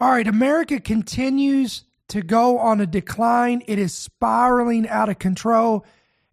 [0.00, 3.62] All right, America continues to go on a decline.
[3.66, 5.86] It is spiraling out of control.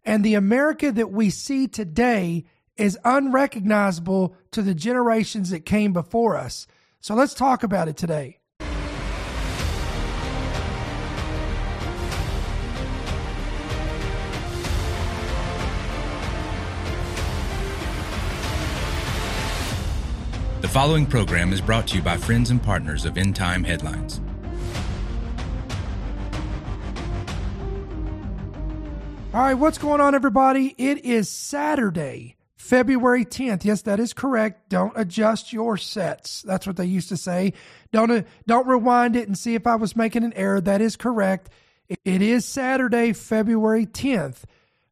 [0.04, 2.46] And the America that we see today
[2.76, 6.66] is unrecognizable to the generations that came before us.
[7.00, 8.41] So let's talk about it today.
[20.72, 24.22] Following program is brought to you by friends and partners of End Time Headlines.
[29.34, 30.74] All right, what's going on, everybody?
[30.78, 33.66] It is Saturday, February 10th.
[33.66, 34.70] Yes, that is correct.
[34.70, 36.42] Don't adjust your sets.
[36.44, 37.52] That's what they used to say.
[37.92, 40.62] Don't uh, don't rewind it and see if I was making an error.
[40.62, 41.50] That is correct.
[41.90, 44.44] It is Saturday, February 10th.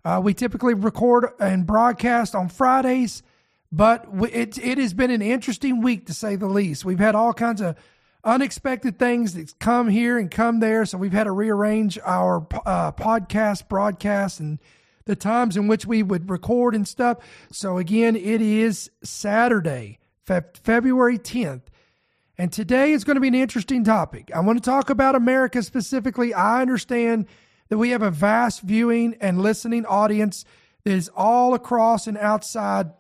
[0.03, 3.23] Uh, we typically record and broadcast on Fridays.
[3.71, 6.85] But it, it has been an interesting week to say the least.
[6.85, 7.75] We've had all kinds of
[8.23, 10.85] unexpected things that come here and come there.
[10.85, 14.59] So we've had to rearrange our uh, podcast broadcast and
[15.05, 17.17] the times in which we would record and stuff.
[17.51, 21.63] So again, it is Saturday, Fe- February 10th.
[22.37, 24.31] And today is going to be an interesting topic.
[24.33, 26.33] I want to talk about America specifically.
[26.33, 27.25] I understand
[27.69, 30.45] that we have a vast viewing and listening audience
[30.83, 32.91] that is all across and outside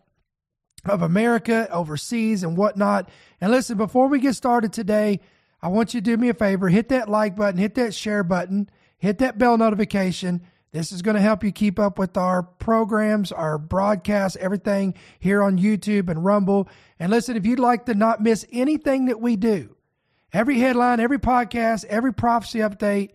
[0.85, 3.09] of America, overseas, and whatnot.
[3.41, 5.19] And listen, before we get started today,
[5.61, 8.23] I want you to do me a favor hit that like button, hit that share
[8.23, 10.41] button, hit that bell notification.
[10.71, 15.41] This is going to help you keep up with our programs, our broadcasts, everything here
[15.41, 16.69] on YouTube and Rumble.
[16.99, 19.75] And listen, if you'd like to not miss anything that we do,
[20.31, 23.11] every headline, every podcast, every prophecy update,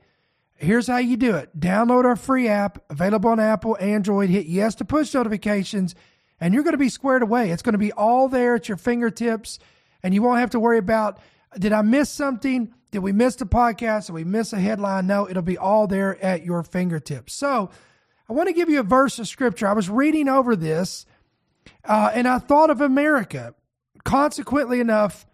[0.57, 1.59] here's how you do it.
[1.59, 5.95] Download our free app, available on Apple, Android, hit yes to push notifications
[6.45, 7.53] and you're going to be squared away.
[7.53, 9.59] It's going to be all there at your fingertips,
[10.03, 11.19] and you won't have to worry about
[11.59, 12.75] did I miss something?
[12.91, 14.07] Did we miss the podcast?
[14.07, 15.07] Did we miss a headline?
[15.07, 17.33] No, it'll be all there at your fingertips.
[17.33, 17.71] So
[18.29, 19.67] I want to give you a verse of scripture.
[19.67, 21.07] I was reading over this,
[21.83, 23.55] uh, and I thought of America.
[24.05, 25.25] Consequently enough,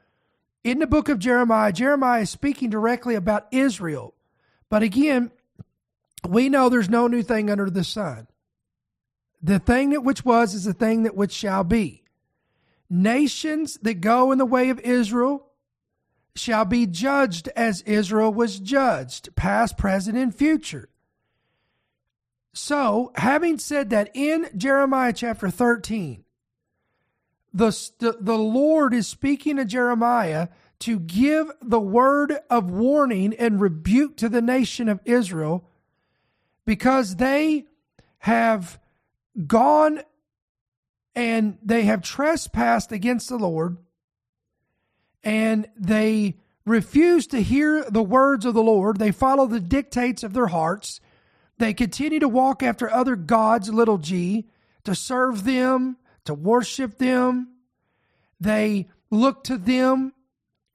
[0.62, 4.15] in the book of Jeremiah, Jeremiah is speaking directly about Israel.
[4.69, 5.32] But again,
[6.28, 8.28] we know there's no new thing under the sun.
[9.42, 12.04] The thing that which was is the thing that which shall be.
[12.88, 15.46] Nations that go in the way of Israel
[16.34, 20.88] shall be judged as Israel was judged, past, present, and future.
[22.52, 26.24] So, having said that, in Jeremiah chapter 13,
[27.52, 30.48] the, the, Lord is speaking to Jeremiah
[30.80, 35.64] to give the word of warning and rebuke to the nation of Israel
[36.64, 37.66] because they
[38.18, 38.79] have
[39.46, 40.02] gone
[41.14, 43.76] and they have trespassed against the Lord
[45.22, 48.98] and they refuse to hear the words of the Lord.
[48.98, 51.00] They follow the dictates of their hearts.
[51.58, 54.46] They continue to walk after other gods, little g,
[54.84, 57.48] to serve them, to worship them.
[58.40, 60.12] They look to them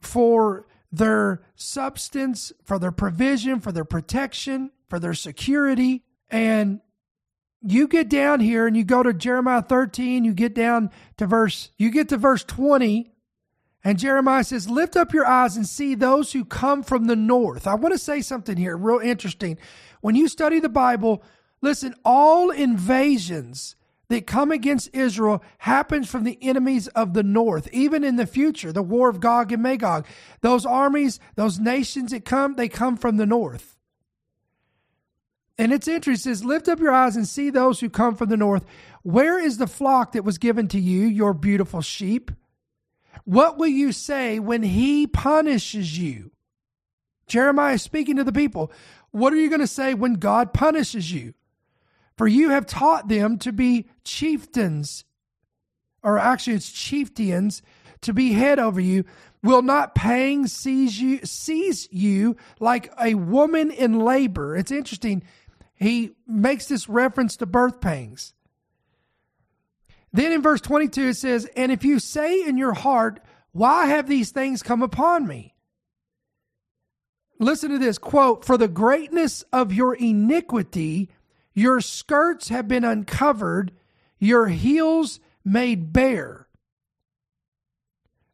[0.01, 6.03] for their substance, for their provision, for their protection, for their security.
[6.29, 6.81] And
[7.65, 11.71] you get down here and you go to Jeremiah 13, you get down to verse,
[11.77, 13.11] you get to verse 20,
[13.83, 17.67] and Jeremiah says, Lift up your eyes and see those who come from the north.
[17.67, 19.57] I want to say something here, real interesting.
[20.01, 21.23] When you study the Bible,
[21.61, 23.75] listen, all invasions
[24.09, 27.67] that come against Israel happens from the enemies of the north.
[27.71, 30.05] Even in the future, the war of Gog and Magog,
[30.41, 33.74] those armies, those nations that come, they come from the north.
[35.57, 36.31] And it's interesting.
[36.31, 38.65] It says, Lift up your eyes and see those who come from the north.
[39.03, 42.31] Where is the flock that was given to you, your beautiful sheep?
[43.23, 46.31] What will you say when he punishes you?
[47.27, 48.71] Jeremiah speaking to the people.
[49.11, 51.33] What are you going to say when God punishes you?
[52.17, 55.03] For you have taught them to be chieftains,
[56.03, 57.61] or actually it's chieftains,
[58.01, 59.05] to be head over you.
[59.43, 64.55] Will not pang seize you, seize you like a woman in labor?
[64.55, 65.23] It's interesting
[65.75, 68.33] he makes this reference to birth pangs.
[70.13, 73.19] Then in verse 22, it says, And if you say in your heart,
[73.51, 75.55] Why have these things come upon me?
[77.37, 81.09] Listen to this quote, For the greatness of your iniquity,
[81.53, 83.73] your skirts have been uncovered,
[84.17, 86.47] your heels made bare.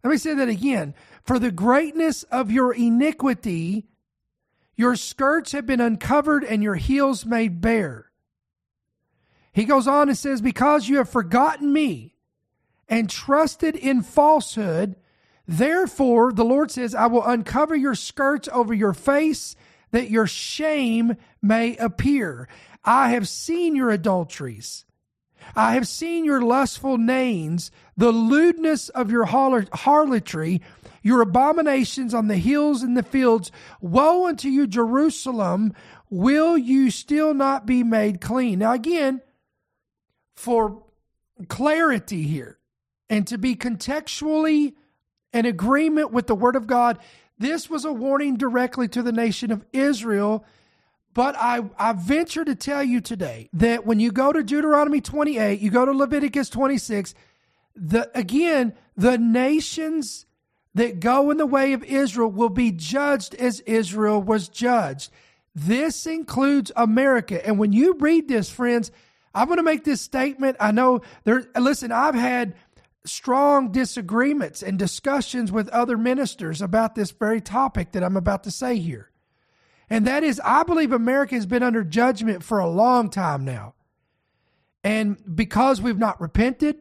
[0.03, 0.93] Let me say that again.
[1.23, 3.87] For the greatness of your iniquity,
[4.81, 8.11] your skirts have been uncovered and your heels made bare.
[9.53, 12.15] He goes on and says, Because you have forgotten me
[12.89, 14.95] and trusted in falsehood,
[15.47, 19.55] Therefore, the Lord says, I will uncover your skirts over your face
[19.91, 22.47] that your shame may appear.
[22.83, 24.85] I have seen your adulteries.
[25.55, 30.61] I have seen your lustful names, the lewdness of your harlotry,
[31.01, 33.51] your abominations on the hills and the fields.
[33.79, 35.73] Woe unto you, Jerusalem!
[36.09, 38.59] Will you still not be made clean?
[38.59, 39.21] Now, again,
[40.35, 40.83] for
[41.47, 42.57] clarity here
[43.09, 44.73] and to be contextually
[45.33, 46.99] in agreement with the word of God,
[47.37, 50.45] this was a warning directly to the nation of Israel.
[51.13, 55.59] But I, I venture to tell you today that when you go to Deuteronomy 28,
[55.59, 57.13] you go to Leviticus 26,
[57.75, 60.25] the again, the nations
[60.73, 65.11] that go in the way of Israel will be judged as Israel was judged.
[65.53, 67.45] This includes America.
[67.45, 68.91] And when you read this, friends,
[69.33, 70.57] I'm going to make this statement.
[70.59, 72.55] I know there, listen, I've had
[73.03, 78.51] strong disagreements and discussions with other ministers about this very topic that I'm about to
[78.51, 79.09] say here.
[79.89, 83.73] And that is, I believe America has been under judgment for a long time now.
[84.83, 86.77] And because we've not repented,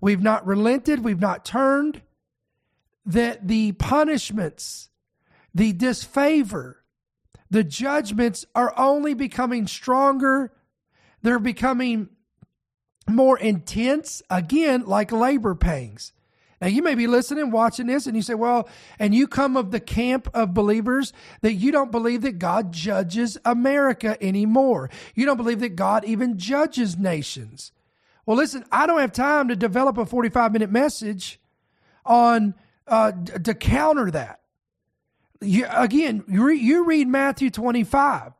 [0.00, 2.02] we've not relented, we've not turned,
[3.08, 4.90] that the punishments,
[5.54, 6.84] the disfavor,
[7.50, 10.52] the judgments are only becoming stronger.
[11.22, 12.10] They're becoming
[13.08, 16.12] more intense, again, like labor pangs.
[16.60, 18.68] Now, you may be listening, watching this, and you say, well,
[18.98, 23.38] and you come of the camp of believers that you don't believe that God judges
[23.44, 24.90] America anymore.
[25.14, 27.72] You don't believe that God even judges nations.
[28.26, 31.40] Well, listen, I don't have time to develop a 45 minute message
[32.04, 32.54] on
[32.88, 34.40] uh, to counter that.
[35.40, 38.32] You, again, you, re, you read Matthew 25.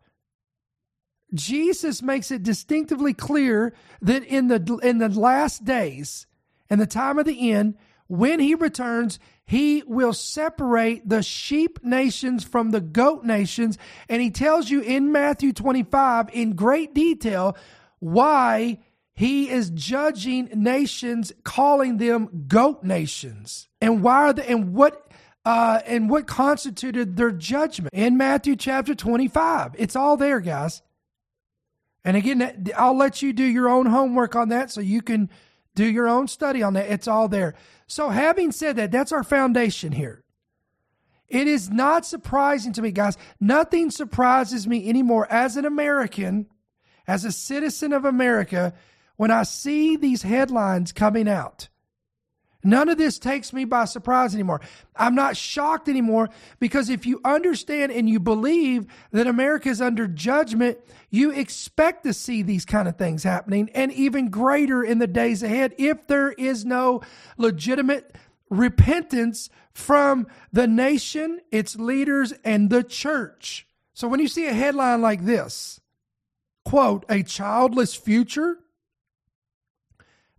[1.35, 6.27] Jesus makes it distinctively clear that in the in the last days
[6.71, 12.45] and the time of the end, when he returns, he will separate the sheep nations
[12.45, 13.79] from the goat nations.
[14.09, 17.57] And he tells you in Matthew 25 in great detail
[17.99, 18.79] why
[19.19, 23.69] he is judging nations, calling them goat nations.
[23.81, 25.11] And why are they, and what
[25.45, 29.75] uh, and what constituted their judgment in Matthew chapter 25.
[29.77, 30.83] It's all there, guys.
[32.05, 35.31] And again, I'll let you do your own homework on that so you can
[35.75, 36.89] do your own study on that.
[36.89, 37.57] It's all there.
[37.89, 40.23] So, having said that, that's our foundation here.
[41.27, 43.19] It is not surprising to me, guys.
[43.41, 46.47] Nothing surprises me anymore as an American,
[47.09, 48.75] as a citizen of America,
[49.19, 51.69] when I see these headlines coming out.
[52.65, 54.61] None of this takes me by surprise anymore.
[54.97, 60.07] I'm not shocked anymore because if you understand and you believe that America is under
[60.07, 60.79] judgment,
[61.11, 65.43] you expect to see these kind of things happening and even greater in the days
[65.43, 67.03] ahead if there is no
[67.37, 68.17] legitimate
[68.51, 73.67] repentance from the nation, its leaders, and the church.
[73.95, 75.81] So when you see a headline like this,
[76.65, 78.59] quote, a childless future,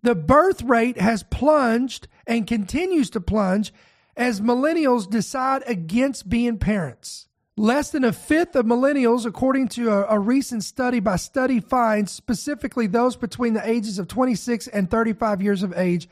[0.01, 3.74] the birth rate has plunged and continues to plunge
[4.16, 7.28] as millennials decide against being parents.
[7.57, 12.12] Less than a fifth of millennials, according to a, a, recent study by Study Finds,
[12.12, 16.07] specifically those between the ages of 26 and 35 years of age,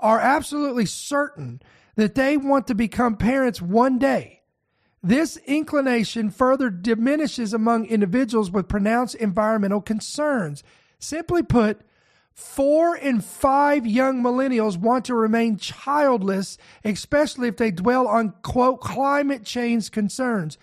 [0.00, 1.60] are absolutely certain
[1.96, 4.38] that they want to become parents one day.
[5.02, 10.64] This inclination further diminishes among individuals with pronounced environmental concerns.
[10.98, 11.82] Simply put,
[12.38, 18.80] Four in five young millennials want to remain childless, especially if they dwell on, quote,
[18.80, 20.56] climate change concerns.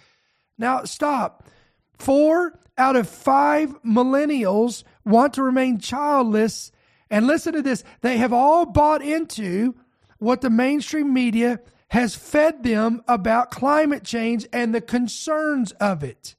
[0.58, 1.50] Now, stop.
[2.00, 6.72] Four out of five millennials want to remain childless.
[7.10, 9.76] And listen to this they have all bought into
[10.18, 16.38] what the mainstream media has fed them about climate change and the concerns of it.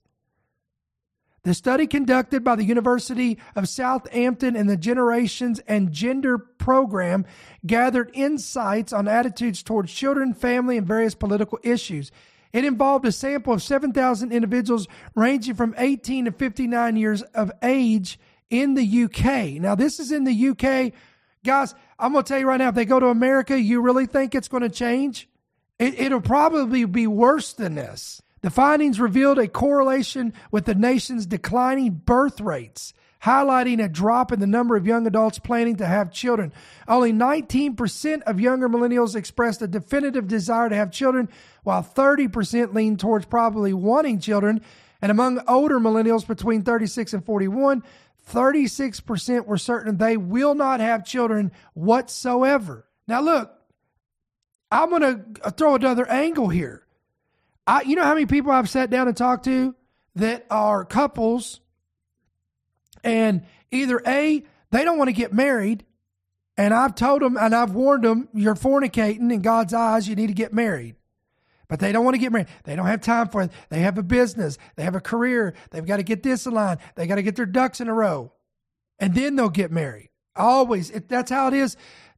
[1.47, 7.25] The study conducted by the University of Southampton and the Generations and Gender program
[7.65, 12.11] gathered insights on attitudes towards children, family, and various political issues.
[12.53, 18.19] It involved a sample of 7,000 individuals ranging from 18 to 59 years of age
[18.51, 19.61] in the UK.
[19.61, 20.95] Now, this is in the UK.
[21.45, 24.07] Guys, I'm going to tell you right now, if they go to America, you really
[24.07, 25.29] think it's going to change?
[25.79, 28.21] It, it'll probably be worse than this.
[28.43, 34.41] The findings revealed a correlation with the nation's declining birth rates, highlighting a drop in
[34.41, 36.53] the number of young adults planning to have children.
[36.87, 41.29] Only 19% of younger millennials expressed a definitive desire to have children,
[41.65, 44.61] while 30% leaned towards probably wanting children.
[45.03, 47.83] And among older millennials between 36 and 41,
[48.31, 52.87] 36% were certain they will not have children whatsoever.
[53.09, 53.53] Now, look,
[54.71, 55.03] I'm going
[55.43, 56.86] to throw another angle here.
[57.67, 59.75] I, you know how many people I've sat down and talked to
[60.15, 61.61] that are couples,
[63.03, 65.85] and either A, they don't want to get married,
[66.57, 70.29] and I've told them and I've warned them, you're fornicating in God's eyes, you need
[70.29, 70.97] to get married.
[71.69, 72.47] But they don't want to get married.
[72.63, 73.51] They don't have time for it.
[73.71, 74.57] They have a business.
[74.77, 75.55] They have a career.
[75.71, 76.79] They've got to get this aligned.
[76.95, 78.33] They got to get their ducks in a row.
[79.01, 80.11] And then they'll get married.
[80.37, 80.91] Always.
[80.91, 81.77] It, that's how it is.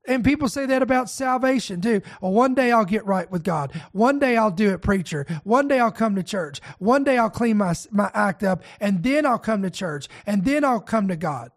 [0.08, 2.00] And people say that about salvation too.
[2.22, 3.70] Well, one day I'll get right with God.
[3.92, 5.26] One day I'll do it, preacher.
[5.44, 6.60] One day I'll come to church.
[6.78, 10.46] One day I'll clean my, my act up and then I'll come to church and
[10.46, 11.50] then I'll come to God.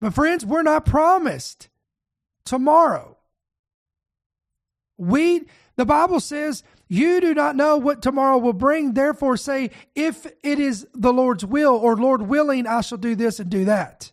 [0.00, 1.68] But friends, we're not promised
[2.46, 3.18] tomorrow.
[4.96, 5.42] We,
[5.76, 8.94] the Bible says, you do not know what tomorrow will bring.
[8.94, 13.38] Therefore say, if it is the Lord's will or Lord willing, I shall do this
[13.40, 14.10] and do that.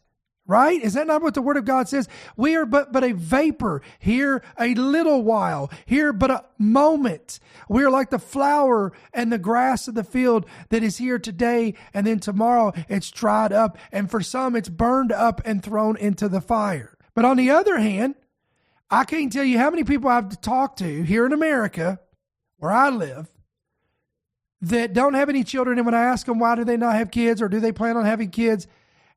[0.49, 0.81] Right?
[0.81, 2.07] Is that not what the word of God says?
[2.37, 7.41] We are but, but a vapor here a little while, here but a moment.
[7.67, 11.73] We are like the flower and the grass of the field that is here today
[11.93, 16.29] and then tomorrow it's dried up and for some it's burned up and thrown into
[16.29, 16.97] the fire.
[17.13, 18.15] But on the other hand,
[18.89, 21.99] I can't tell you how many people I've talked to here in America,
[22.57, 23.27] where I live,
[24.61, 25.77] that don't have any children.
[25.77, 27.97] And when I ask them why do they not have kids or do they plan
[27.97, 28.67] on having kids,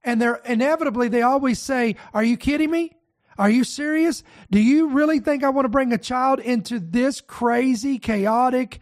[0.05, 2.93] and they're inevitably, they always say, Are you kidding me?
[3.39, 4.23] Are you serious?
[4.51, 8.81] Do you really think I want to bring a child into this crazy, chaotic,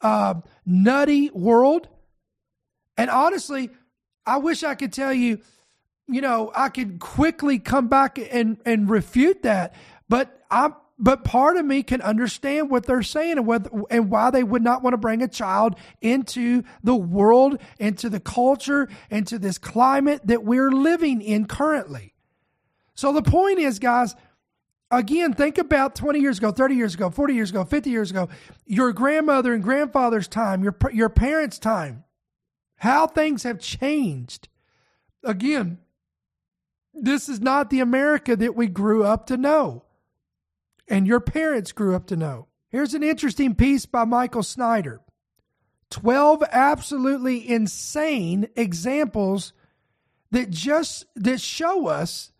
[0.00, 0.34] uh,
[0.66, 1.88] nutty world?
[2.96, 3.70] And honestly,
[4.26, 5.40] I wish I could tell you,
[6.08, 9.74] you know, I could quickly come back and, and refute that,
[10.08, 14.30] but I'm but part of me can understand what they're saying and whether, and why
[14.30, 19.38] they would not want to bring a child into the world, into the culture, into
[19.38, 22.12] this climate that we're living in currently.
[22.94, 24.14] So the point is, guys,
[24.90, 28.28] again, think about 20 years ago, 30 years ago, 40 years ago, 50 years ago,
[28.66, 32.04] your grandmother and grandfather's time, your, your parents' time,
[32.76, 34.48] how things have changed.
[35.24, 35.78] Again,
[36.92, 39.84] this is not the America that we grew up to know
[40.90, 42.48] and your parents grew up to know.
[42.68, 45.00] Here's an interesting piece by Michael Snyder
[45.90, 49.52] 12 absolutely insane examples
[50.30, 52.32] that just that show us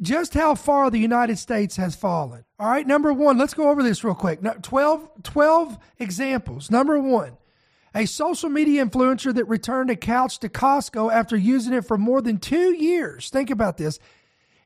[0.00, 2.44] just how far the United States has fallen.
[2.58, 4.40] All right, number 1, let's go over this real quick.
[4.62, 6.70] 12 12 examples.
[6.70, 7.36] Number 1,
[7.94, 12.20] a social media influencer that returned a couch to Costco after using it for more
[12.20, 13.30] than 2 years.
[13.30, 13.98] Think about this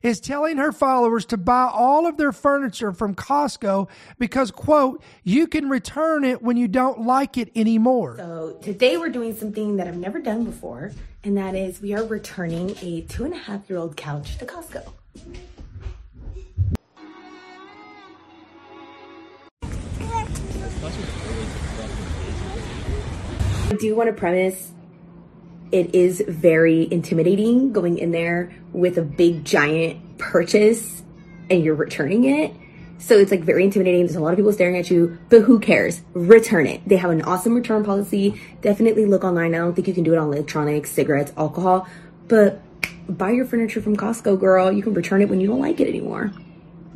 [0.01, 5.47] is telling her followers to buy all of their furniture from Costco because, quote, you
[5.47, 8.15] can return it when you don't like it anymore.
[8.17, 10.91] So today we're doing something that I've never done before,
[11.23, 14.45] and that is we are returning a two and a half year old couch to
[14.45, 14.91] Costco.
[23.69, 24.73] I do want to premise
[25.71, 31.03] it is very intimidating going in there with a big giant purchase
[31.49, 32.53] and you're returning it.
[32.97, 34.05] So it's like very intimidating.
[34.05, 36.01] There's a lot of people staring at you, but who cares?
[36.13, 36.87] Return it.
[36.87, 38.39] They have an awesome return policy.
[38.61, 39.55] Definitely look online.
[39.55, 41.87] I don't think you can do it on electronics, cigarettes, alcohol,
[42.27, 42.61] but
[43.09, 44.71] buy your furniture from Costco, girl.
[44.71, 46.31] You can return it when you don't like it anymore.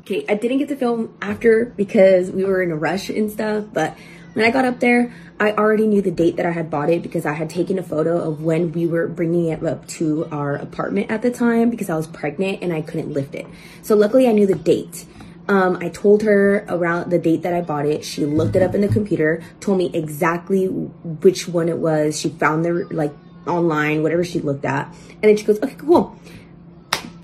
[0.02, 3.66] Okay, I didn't get to film after because we were in a rush and stuff,
[3.74, 3.98] but
[4.34, 7.02] when I got up there, I already knew the date that I had bought it
[7.02, 10.56] because I had taken a photo of when we were bringing it up to our
[10.56, 13.46] apartment at the time because I was pregnant and I couldn't lift it.
[13.82, 15.06] So luckily I knew the date.
[15.50, 18.06] Um, I told her around the date that I bought it.
[18.06, 22.18] She looked it up in the computer, told me exactly which one it was.
[22.20, 23.14] She found the like
[23.46, 26.18] online, whatever she looked at, and then she goes, "Okay, cool."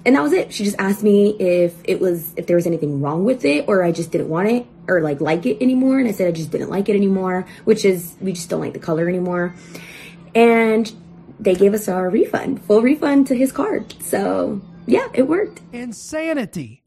[0.06, 0.54] and that was it.
[0.54, 3.84] She just asked me if it was if there was anything wrong with it or
[3.84, 6.00] I just didn't want it or like like it anymore.
[6.00, 8.74] And I said I just didn't like it anymore, which is we just don't like
[8.74, 9.56] the color anymore.
[10.36, 10.92] And
[11.40, 13.96] they gave us our refund, full refund to his card.
[14.02, 15.62] So yeah, it worked.
[15.72, 16.84] Insanity.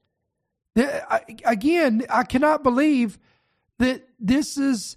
[1.44, 3.18] Again, I cannot believe
[3.78, 4.96] that this is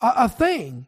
[0.00, 0.86] a thing.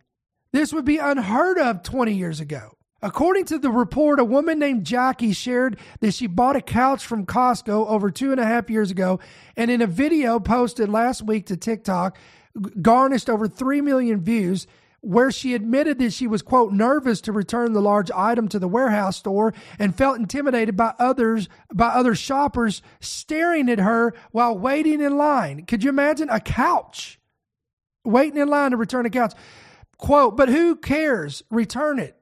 [0.53, 2.78] This would be unheard of 20 years ago.
[3.01, 7.27] According to the report, a woman named Jackie shared that she bought a couch from
[7.27, 9.21] Costco over two and a half years ago,
[9.57, 12.19] and in a video posted last week to TikTok,
[12.83, 14.67] garnished over 3 million views,
[15.01, 18.67] where she admitted that she was, quote, nervous to return the large item to the
[18.67, 25.01] warehouse store and felt intimidated by others, by other shoppers staring at her while waiting
[25.01, 25.65] in line.
[25.67, 27.21] Could you imagine a couch?
[28.05, 29.35] Waiting in line to return a couch.
[29.99, 31.45] Quote, but who cares?
[31.49, 32.18] Return it.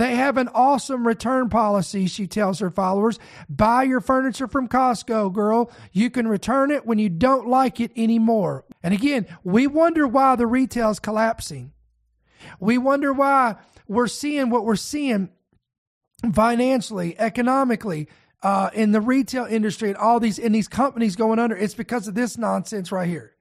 [0.00, 3.18] They have an awesome return policy, she tells her followers.
[3.50, 5.70] Buy your furniture from Costco, girl.
[5.92, 8.64] You can return it when you don't like it anymore.
[8.82, 11.72] And again, we wonder why the retail is collapsing.
[12.58, 13.56] We wonder why
[13.88, 15.28] we're seeing what we're seeing
[16.32, 18.08] financially, economically,
[18.42, 21.54] uh, in the retail industry and all these in these companies going under.
[21.54, 23.34] It's because of this nonsense right here.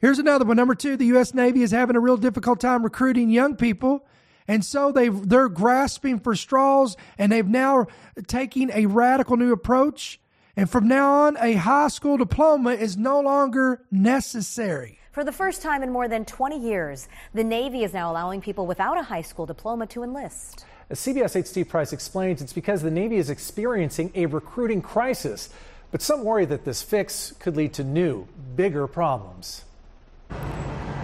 [0.00, 0.58] Here's another one.
[0.58, 1.32] Number two, the U.S.
[1.32, 4.06] Navy is having a real difficult time recruiting young people.
[4.48, 7.86] And so they they're grasping for straws and they've now
[8.26, 10.20] taking a radical new approach.
[10.56, 14.98] And from now on, a high school diploma is no longer necessary.
[15.12, 18.66] For the first time in more than 20 years, the Navy is now allowing people
[18.66, 20.64] without a high school diploma to enlist.
[20.88, 25.50] As CBS 8 Steve Price explains, it's because the Navy is experiencing a recruiting crisis.
[25.90, 29.64] But some worry that this fix could lead to new, bigger problems.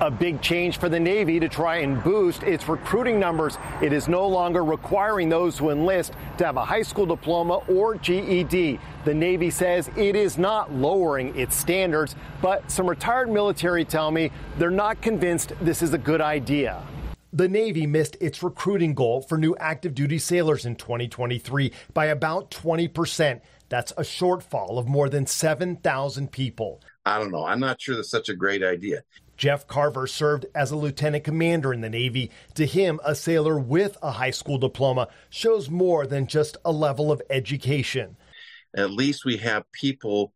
[0.02, 3.56] A big change for the Navy to try and boost its recruiting numbers.
[3.80, 7.94] It is no longer requiring those who enlist to have a high school diploma or
[7.94, 8.80] GED.
[9.04, 14.32] The Navy says it is not lowering its standards, but some retired military tell me
[14.58, 16.82] they're not convinced this is a good idea.
[17.32, 22.50] The Navy missed its recruiting goal for new active duty sailors in 2023 by about
[22.50, 23.40] 20%.
[23.68, 26.82] That's a shortfall of more than 7,000 people.
[27.04, 27.44] I don't know.
[27.44, 29.02] I'm not sure that's such a great idea.
[29.36, 32.30] Jeff Carver served as a lieutenant commander in the Navy.
[32.54, 37.10] To him, a sailor with a high school diploma shows more than just a level
[37.10, 38.16] of education.
[38.76, 40.32] At least we have people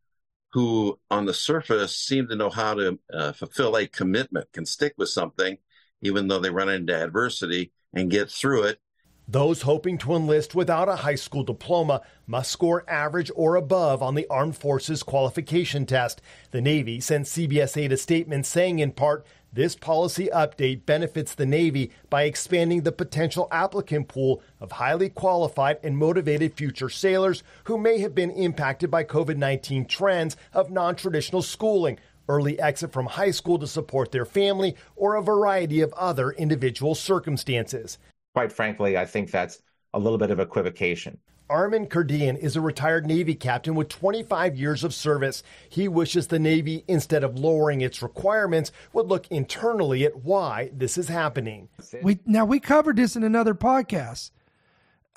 [0.53, 4.95] who, on the surface, seem to know how to uh, fulfill a commitment, can stick
[4.97, 5.59] with something,
[6.03, 8.81] even though they run into adversity and get through it
[9.29, 14.15] those hoping to enlist without a high school diploma must score average or above on
[14.15, 16.23] the Armed Forces qualification test.
[16.53, 21.47] The Navy sent CBS 8 a statement saying, in part, this policy update benefits the
[21.47, 27.79] Navy by expanding the potential applicant pool of highly qualified and motivated future sailors who
[27.79, 33.07] may have been impacted by COVID 19 trends of non traditional schooling, early exit from
[33.07, 37.99] high school to support their family, or a variety of other individual circumstances
[38.37, 39.63] quite frankly, I think that's
[39.95, 41.17] a little bit of equivocation.
[41.49, 45.43] Armin Kurdian is a retired Navy captain with 25 years of service.
[45.71, 50.99] He wishes the Navy, instead of lowering its requirements, would look internally at why this
[50.99, 51.71] is happening.
[52.03, 54.33] We now we covered this in another podcast.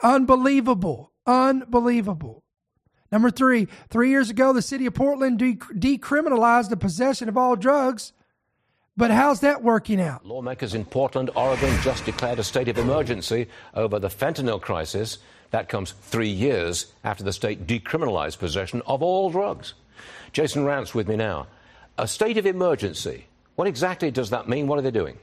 [0.01, 2.45] Unbelievable, unbelievable.
[3.12, 7.58] Number three, three years ago, the city of Portland de- decriminalized the possession of all
[7.58, 8.13] drugs.
[8.99, 10.25] But how's that working out?
[10.25, 15.19] Lawmakers in Portland, Oregon just declared a state of emergency over the fentanyl crisis.
[15.51, 19.73] That comes three years after the state decriminalized possession of all drugs.
[20.33, 21.47] Jason Rantz with me now.
[21.97, 23.27] A state of emergency.
[23.55, 24.67] What exactly does that mean?
[24.67, 25.17] What are they doing?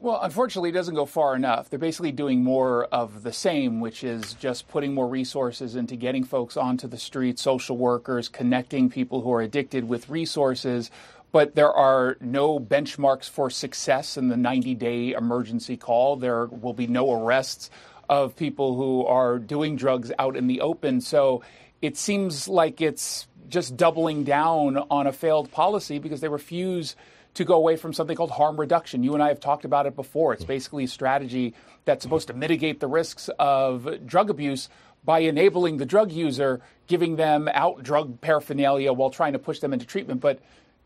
[0.00, 1.70] Well, unfortunately, it doesn't go far enough.
[1.70, 6.22] They're basically doing more of the same, which is just putting more resources into getting
[6.22, 10.92] folks onto the street, social workers, connecting people who are addicted with resources
[11.32, 16.16] but there are no benchmarks for success in the 90 day emergency call.
[16.16, 17.70] There will be no arrests
[18.08, 21.00] of people who are doing drugs out in the open.
[21.00, 21.42] So
[21.82, 26.96] it seems like it's just doubling down on a failed policy because they refuse
[27.34, 29.02] to go away from something called harm reduction.
[29.02, 30.32] You and I have talked about it before.
[30.32, 34.68] It's basically a strategy that's supposed to mitigate the risks of drug abuse
[35.04, 39.72] by enabling the drug user, giving them out drug paraphernalia while trying to push them
[39.72, 40.20] into treatment.
[40.20, 40.40] But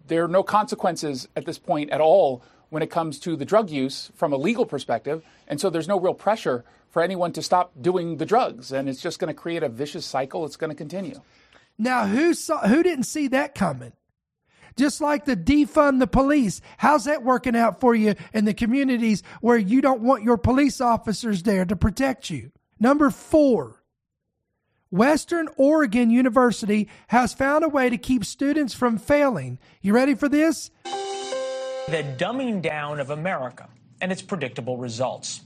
[0.06, 3.70] there are no consequences at this point at all when it comes to the drug
[3.70, 5.22] use from a legal perspective.
[5.46, 8.72] And so there's no real pressure for anyone to stop doing the drugs.
[8.72, 10.46] And it's just going to create a vicious cycle.
[10.46, 11.20] It's going to continue.
[11.78, 13.92] Now, who saw, who didn't see that coming?
[14.76, 16.62] Just like the defund the police.
[16.78, 20.80] How's that working out for you in the communities where you don't want your police
[20.80, 22.52] officers there to protect you?
[22.80, 23.82] Number four,
[24.92, 29.59] Western Oregon University has found a way to keep students from failing.
[29.81, 30.70] You ready for this?
[30.85, 33.70] The dumbing down of America
[34.02, 35.40] and its predictable results.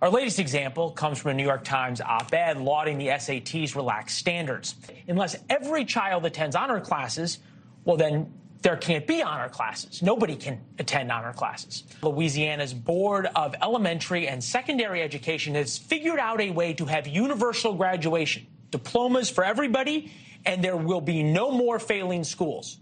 [0.00, 4.18] Our latest example comes from a New York Times op ed lauding the SAT's relaxed
[4.18, 4.76] standards.
[5.08, 7.40] Unless every child attends honor classes,
[7.84, 10.00] well, then there can't be honor classes.
[10.00, 11.82] Nobody can attend honor classes.
[12.02, 17.74] Louisiana's Board of Elementary and Secondary Education has figured out a way to have universal
[17.74, 20.10] graduation diplomas for everybody,
[20.44, 22.78] and there will be no more failing schools.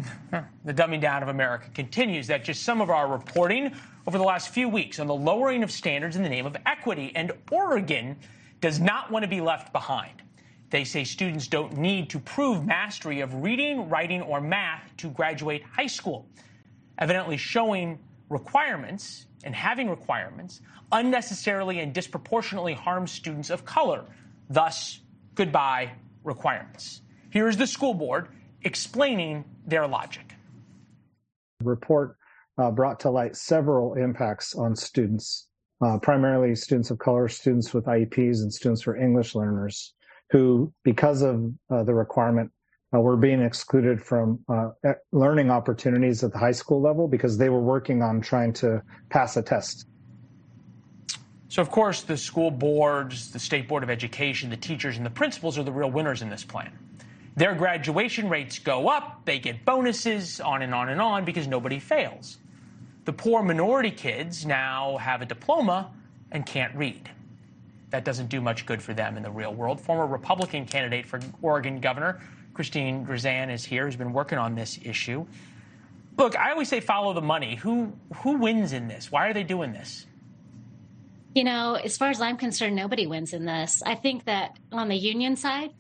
[0.66, 2.28] The dumbing down of America continues.
[2.28, 3.74] That just some of our reporting
[4.08, 7.12] over the last few weeks on the lowering of standards in the name of equity.
[7.16, 8.16] And Oregon
[8.62, 10.24] does not want to be left behind.
[10.70, 15.64] They say students don't need to prove mastery of reading, writing, or math to graduate
[15.64, 16.26] high school,
[16.98, 20.62] evidently showing requirements and having requirements
[20.92, 24.06] unnecessarily and disproportionately harms students of color
[24.54, 25.02] Thus,
[25.34, 27.02] goodbye requirements.
[27.32, 28.28] Here's the school board
[28.62, 30.36] explaining their logic.
[31.60, 32.18] The report
[32.60, 35.48] uh, brought to light several impacts on students,
[35.82, 39.96] uh, primarily students of color, students with IEPs, and students for English learners,
[40.30, 42.52] who, because of uh, the requirement,
[42.96, 44.70] uh, were being excluded from uh,
[45.12, 49.36] learning opportunities at the high school level because they were working on trying to pass
[49.36, 49.88] a test.
[51.54, 55.12] So, of course, the school boards, the State Board of Education, the teachers, and the
[55.12, 56.72] principals are the real winners in this plan.
[57.36, 61.78] Their graduation rates go up, they get bonuses, on and on and on, because nobody
[61.78, 62.40] fails.
[63.06, 65.92] The poor minority kids now have a diploma
[66.32, 67.08] and can't read.
[67.92, 69.80] That doesn't do much good for them in the real world.
[69.80, 72.20] Former Republican candidate for Oregon governor
[72.56, 75.24] Christine Drazan is here, who's been working on this issue.
[76.18, 77.58] Look, I always say follow the money.
[77.58, 79.12] Who who wins in this?
[79.12, 80.08] Why are they doing this?
[81.34, 83.82] You know, as far as I'm concerned, nobody wins in this.
[83.86, 85.72] I think that on the union side,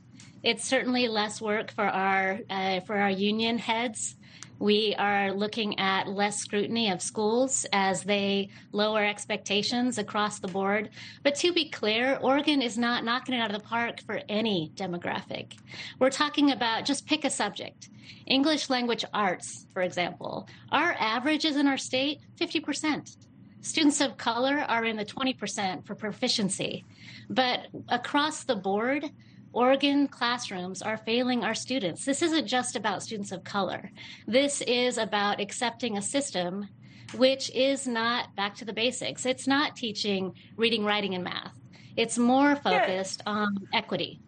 [0.42, 4.16] it's certainly less work for our uh, for our union heads
[4.64, 10.90] we are looking at less scrutiny of schools as they lower expectations across the board.
[11.22, 14.72] But to be clear, Oregon is not knocking it out of the park for any
[14.76, 15.58] demographic.
[16.00, 17.90] We're talking about just pick a subject.
[18.26, 20.48] English language arts, for example.
[20.72, 23.18] Our averages in our state, 50%.
[23.64, 26.84] Students of color are in the 20% for proficiency.
[27.30, 29.10] But across the board,
[29.54, 32.04] Oregon classrooms are failing our students.
[32.04, 33.90] This isn't just about students of color.
[34.28, 36.68] This is about accepting a system
[37.16, 39.26] which is not back to the basics.
[39.26, 41.58] It's not teaching reading, writing, and math.
[41.96, 43.32] It's more focused yeah.
[43.32, 44.20] on equity.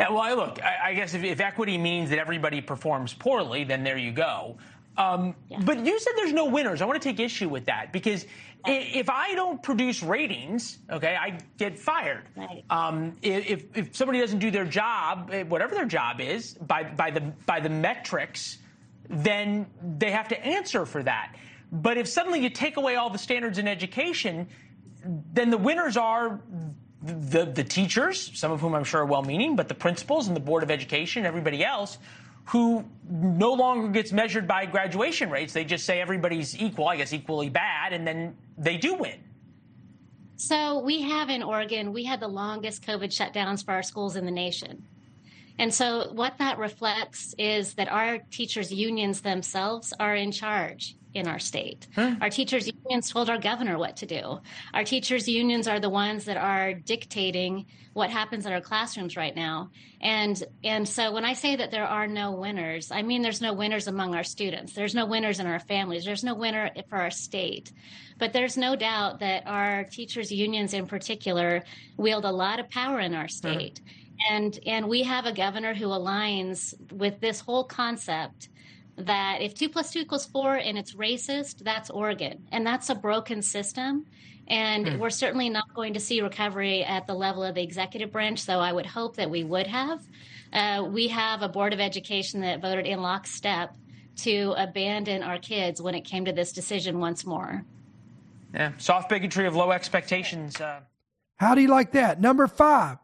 [0.00, 3.84] Yeah, well, look, I, I guess if, if, equity means that everybody performs poorly, then
[3.84, 4.56] there you go.
[4.96, 5.60] Um, yeah.
[5.64, 6.80] But you said there's no winners.
[6.80, 8.26] I want to take issue with that because
[8.66, 12.24] if I don't produce ratings, okay, I get fired.
[12.36, 12.64] Right.
[12.70, 17.10] Um, if, if somebody doesn't do their job, eh, whatever their job is, by, by,
[17.10, 18.58] the, by the metrics,
[19.10, 19.66] then
[19.98, 21.34] they have to answer for that.
[21.72, 24.48] But if suddenly you take away all the standards in education,
[25.04, 26.40] then the winners are
[27.02, 30.34] the, the teachers, some of whom I'm sure are well meaning, but the principals and
[30.34, 31.98] the Board of Education, everybody else
[32.46, 35.52] who no longer gets measured by graduation rates.
[35.52, 39.18] They just say everybody's equal, I guess equally bad, and then they do win.
[40.36, 44.24] So we have in Oregon, we had the longest COVID shutdowns for our schools in
[44.24, 44.84] the nation.
[45.58, 51.28] And so what that reflects is that our teachers' unions themselves are in charge in
[51.28, 51.86] our state.
[51.94, 52.16] Huh?
[52.20, 54.40] Our teachers' unions told our governor what to do.
[54.74, 59.34] Our teachers' unions are the ones that are dictating what happens in our classrooms right
[59.34, 59.70] now.
[60.00, 63.52] And and so when I say that there are no winners, I mean there's no
[63.52, 64.72] winners among our students.
[64.72, 66.04] There's no winners in our families.
[66.04, 67.72] There's no winner for our state.
[68.18, 71.62] But there's no doubt that our teachers' unions in particular
[71.96, 73.80] wield a lot of power in our state.
[73.84, 74.34] Huh?
[74.34, 78.48] And and we have a governor who aligns with this whole concept
[78.96, 82.46] that if two plus two equals four and it's racist, that's Oregon.
[82.52, 84.06] And that's a broken system.
[84.46, 84.98] And mm.
[84.98, 88.60] we're certainly not going to see recovery at the level of the executive branch, though
[88.60, 90.02] I would hope that we would have.
[90.52, 93.74] Uh, we have a board of education that voted in lockstep
[94.16, 97.64] to abandon our kids when it came to this decision once more.
[98.54, 100.60] Yeah, soft bigotry of low expectations.
[100.60, 100.80] Uh...
[101.36, 102.20] How do you like that?
[102.20, 102.98] Number five,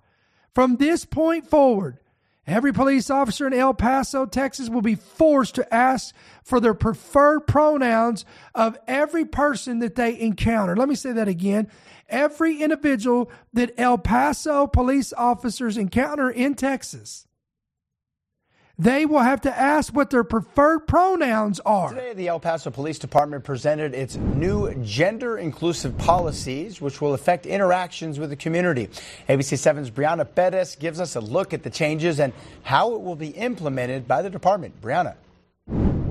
[0.54, 1.98] from this point forward,
[2.46, 7.46] every police officer in El Paso, Texas will be forced to ask for their preferred
[7.46, 8.24] pronouns
[8.54, 10.76] of every person that they encounter.
[10.76, 11.68] Let me say that again.
[12.08, 17.26] Every individual that El Paso police officers encounter in Texas
[18.80, 21.90] they will have to ask what their preferred pronouns are.
[21.90, 27.44] Today, the El Paso Police Department presented its new gender inclusive policies, which will affect
[27.44, 28.86] interactions with the community.
[29.28, 33.16] ABC 7's Brianna Perez gives us a look at the changes and how it will
[33.16, 34.80] be implemented by the department.
[34.80, 35.14] Brianna.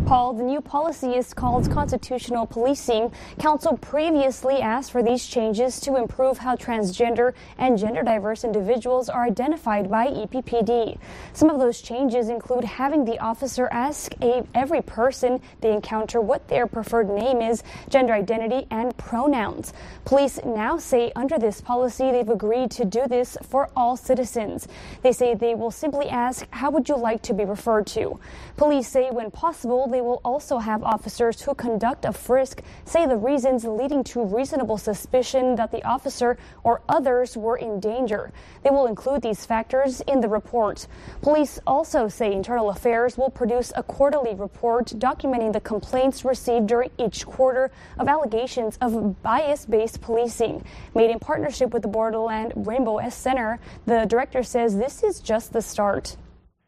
[0.09, 3.11] Paul, the new policy is called constitutional policing.
[3.37, 9.25] Council previously asked for these changes to improve how transgender and gender diverse individuals are
[9.25, 10.97] identified by EPPD.
[11.33, 16.47] Some of those changes include having the officer ask a, every person they encounter what
[16.47, 19.73] their preferred name is, gender identity, and pronouns.
[20.05, 24.67] Police now say under this policy they've agreed to do this for all citizens.
[25.03, 28.19] They say they will simply ask, How would you like to be referred to?
[28.57, 33.15] Police say when possible, they will also have officers who conduct a frisk say the
[33.15, 38.31] reasons leading to reasonable suspicion that the officer or others were in danger.
[38.63, 40.87] They will include these factors in the report.
[41.21, 46.91] Police also say Internal Affairs will produce a quarterly report documenting the complaints received during
[46.97, 50.63] each quarter of allegations of bias based policing.
[50.95, 55.53] Made in partnership with the Borderland Rainbow S Center, the director says this is just
[55.53, 56.15] the start.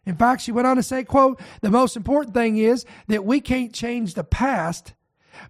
[0.05, 3.39] In fact, she went on to say, quote, the most important thing is that we
[3.39, 4.93] can't change the past,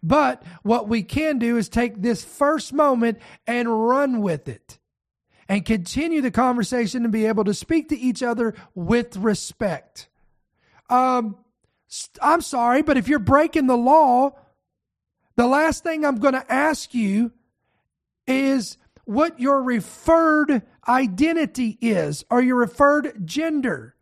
[0.03, 4.77] but what we can do is take this first moment and run with it
[5.47, 10.09] and continue the conversation and be able to speak to each other with respect.
[10.89, 11.37] Um,
[12.21, 14.31] I'm sorry, but if you're breaking the law,
[15.35, 17.31] the last thing I'm going to ask you
[18.27, 23.95] is what your referred identity is, or your referred gender,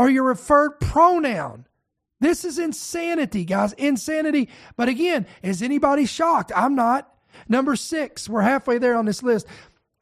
[0.00, 1.66] or your referred pronoun.
[2.20, 3.74] This is insanity, guys.
[3.74, 4.48] Insanity.
[4.74, 6.50] But again, is anybody shocked?
[6.56, 7.12] I'm not.
[7.50, 9.46] Number six, we're halfway there on this list.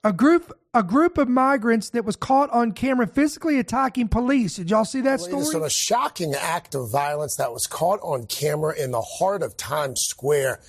[0.05, 4.55] A group a group of migrants that was caught on camera physically attacking police.
[4.55, 5.65] Did y'all see that story?
[5.65, 10.03] A shocking act of violence that was caught on camera in the heart of Times
[10.03, 10.61] Square.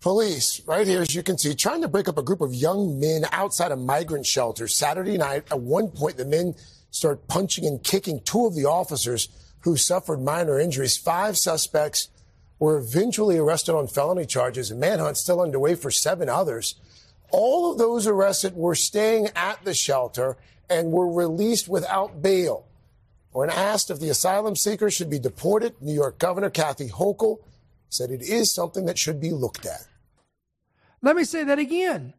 [0.00, 2.98] Police, right here, as you can see, trying to break up a group of young
[2.98, 5.44] men outside a migrant shelter Saturday night.
[5.50, 6.54] At one point, the men
[6.92, 9.28] start punching and kicking two of the officers
[9.60, 10.96] who suffered minor injuries.
[10.96, 12.08] Five suspects
[12.60, 16.76] were eventually arrested on felony charges, and manhunt still underway for seven others.
[17.32, 20.36] All of those arrested were staying at the shelter
[20.70, 22.66] and were released without bail.
[23.32, 27.38] When asked if the asylum seekers should be deported, New York Governor Kathy Hochul
[27.88, 29.86] said it is something that should be looked at.
[31.00, 32.14] Let me say that again.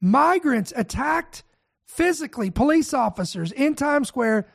[0.00, 1.42] Migrants attacked
[1.88, 4.46] physically police officers in Times Square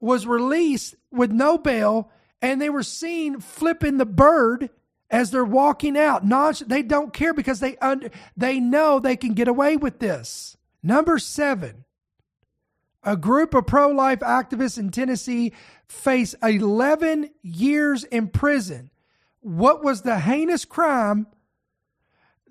[0.00, 4.70] was released with no bail and they were seen flipping the bird
[5.10, 6.22] as they're walking out.
[6.68, 10.56] They don't care because they under, they know they can get away with this.
[10.82, 11.84] Number seven,
[13.02, 15.52] a group of pro-life activists in Tennessee
[15.88, 18.90] face 11 years in prison.
[19.40, 21.26] What was the heinous crime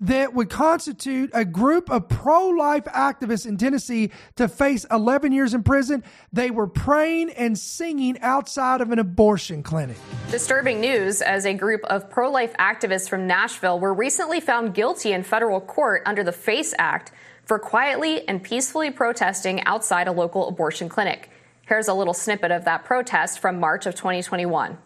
[0.00, 5.54] that would constitute a group of pro life activists in Tennessee to face 11 years
[5.54, 6.04] in prison.
[6.32, 9.96] They were praying and singing outside of an abortion clinic.
[10.30, 15.12] Disturbing news as a group of pro life activists from Nashville were recently found guilty
[15.12, 17.12] in federal court under the FACE Act
[17.44, 21.30] for quietly and peacefully protesting outside a local abortion clinic.
[21.62, 24.78] Here's a little snippet of that protest from March of 2021.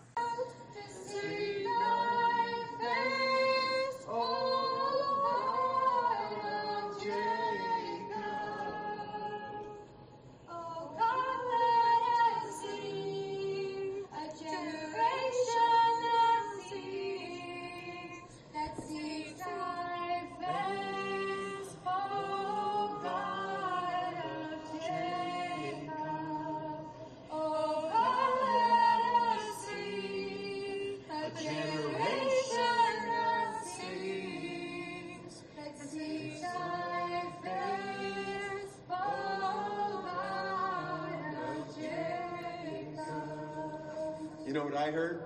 [44.50, 45.22] You know what I heard?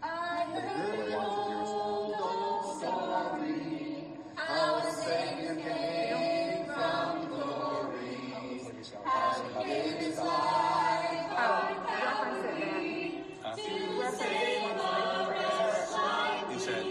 [0.00, 8.60] I heard old, old story, how a Savior came from glory, and
[9.66, 11.36] gave his life
[11.88, 13.58] Calvary to
[14.16, 16.84] save a wretch like me.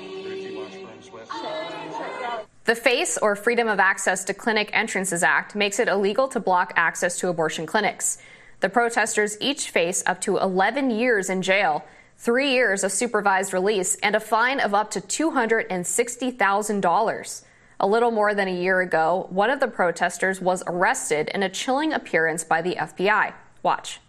[2.66, 6.74] The FACE, or Freedom of Access to Clinic Entrances Act, makes it illegal to block
[6.76, 8.18] access to abortion clinics.
[8.60, 11.86] The protesters each face up to 11 years in jail,
[12.18, 17.42] three years of supervised release, and a fine of up to $260,000.
[17.80, 21.50] A little more than a year ago, one of the protesters was arrested in a
[21.50, 23.32] chilling appearance by the FBI.
[23.62, 24.00] Watch.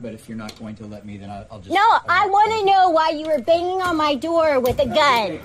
[0.00, 1.74] But if you're not going to let me, then I'll, I'll just.
[1.74, 5.40] No, I want to know why you were banging on my door with a gun.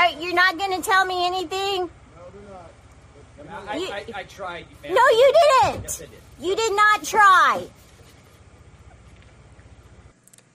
[0.00, 1.90] Uh, you're not going to tell me anything?
[3.68, 4.64] I, You- I, I tried.
[4.84, 5.32] No, you
[5.62, 5.82] didn't.
[5.82, 6.10] Yes, I did.
[6.40, 7.66] You did not try.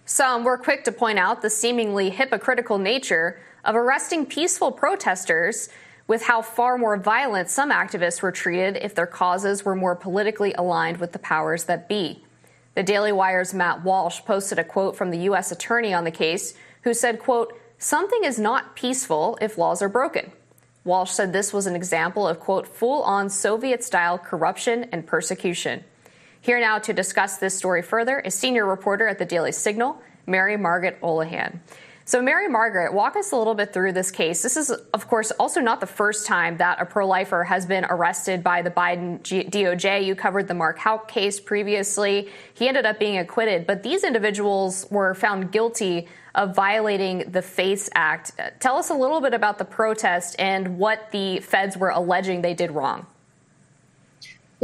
[0.05, 5.69] Some were quick to point out the seemingly hypocritical nature of arresting peaceful protesters
[6.07, 10.53] with how far more violent some activists were treated if their causes were more politically
[10.53, 12.23] aligned with the powers that be.
[12.75, 15.51] The Daily Wire's Matt Walsh posted a quote from the U.S.
[15.51, 16.53] attorney on the case
[16.83, 20.31] who said, quote, something is not peaceful if laws are broken.
[20.83, 25.83] Walsh said this was an example of, quote, full on Soviet style corruption and persecution.
[26.41, 30.57] Here now to discuss this story further is senior reporter at the Daily Signal, Mary
[30.57, 31.59] Margaret Olahan.
[32.07, 34.43] So, Mary Margaret, walk us a little bit through this case.
[34.43, 37.83] This is, of course, also not the first time that a pro lifer has been
[37.85, 40.05] arrested by the Biden DOJ.
[40.05, 42.29] You covered the Mark Houck case previously.
[42.53, 47.89] He ended up being acquitted, but these individuals were found guilty of violating the FACE
[47.95, 48.33] Act.
[48.59, 52.53] Tell us a little bit about the protest and what the feds were alleging they
[52.53, 53.07] did wrong.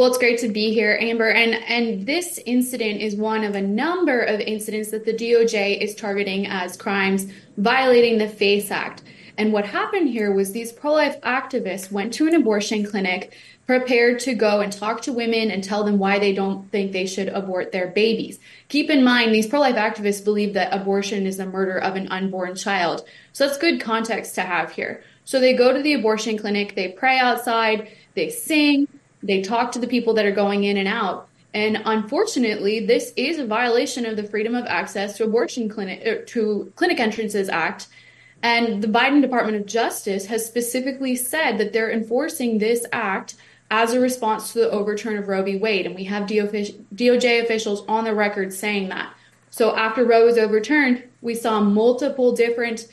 [0.02, 1.30] Well, it's great to be here, Amber.
[1.30, 5.94] And and this incident is one of a number of incidents that the DOJ is
[5.94, 9.04] targeting as crimes violating the FACE Act.
[9.38, 13.38] And what happened here was these pro-life activists went to an abortion clinic
[13.68, 17.06] prepared to go and talk to women and tell them why they don't think they
[17.06, 18.40] should abort their babies.
[18.70, 22.08] Keep in mind, these pro life activists believe that abortion is the murder of an
[22.08, 23.06] unborn child.
[23.34, 25.04] So that's good context to have here.
[25.26, 28.88] So they go to the abortion clinic, they pray outside, they sing,
[29.24, 31.28] they talk to the people that are going in and out.
[31.54, 36.24] And unfortunately, this is a violation of the Freedom of Access to Abortion Clinic er,
[36.24, 37.88] to Clinic Entrances Act.
[38.42, 43.36] And the Biden Department of Justice has specifically said that they're enforcing this act
[43.70, 45.58] as a response to the overturn of Roe v.
[45.58, 45.86] Wade.
[45.86, 49.14] And we have DOJ officials on the record saying that.
[49.50, 52.88] So after Roe was overturned, we saw multiple different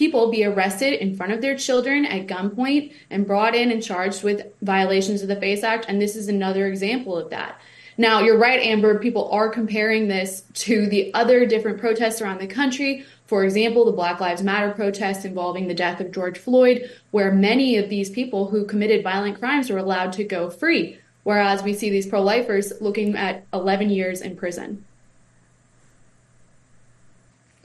[0.00, 4.22] people be arrested in front of their children at gunpoint and brought in and charged
[4.22, 5.84] with violations of the FACE Act.
[5.88, 7.60] And this is another example of that.
[7.98, 8.98] Now, you're right, Amber.
[8.98, 13.04] People are comparing this to the other different protests around the country.
[13.26, 17.76] For example, the Black Lives Matter protests involving the death of George Floyd, where many
[17.76, 21.90] of these people who committed violent crimes were allowed to go free, whereas we see
[21.90, 24.82] these pro lifers looking at 11 years in prison.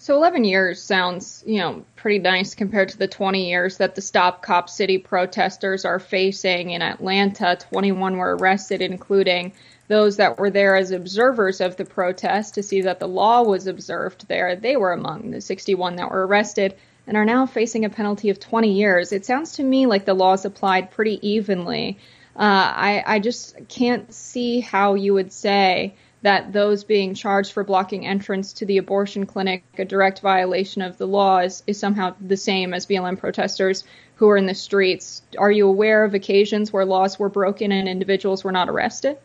[0.05, 4.03] So 11 years sounds, you know, pretty nice compared to the 20 years that the
[4.03, 7.57] Stop Cop City protesters are facing in Atlanta.
[7.59, 9.53] 21 were arrested, including
[9.87, 13.65] those that were there as observers of the protest to see that the law was
[13.65, 14.55] observed there.
[14.55, 16.75] They were among the 61 that were arrested
[17.07, 19.11] and are now facing a penalty of 20 years.
[19.11, 21.97] It sounds to me like the law is applied pretty evenly.
[22.35, 22.41] Uh,
[22.75, 28.07] I, I just can't see how you would say that those being charged for blocking
[28.07, 32.35] entrance to the abortion clinic, a direct violation of the law, is, is somehow the
[32.35, 33.83] same as BLM protesters
[34.15, 35.21] who are in the streets.
[35.37, 39.19] Are you aware of occasions where laws were broken and individuals were not arrested?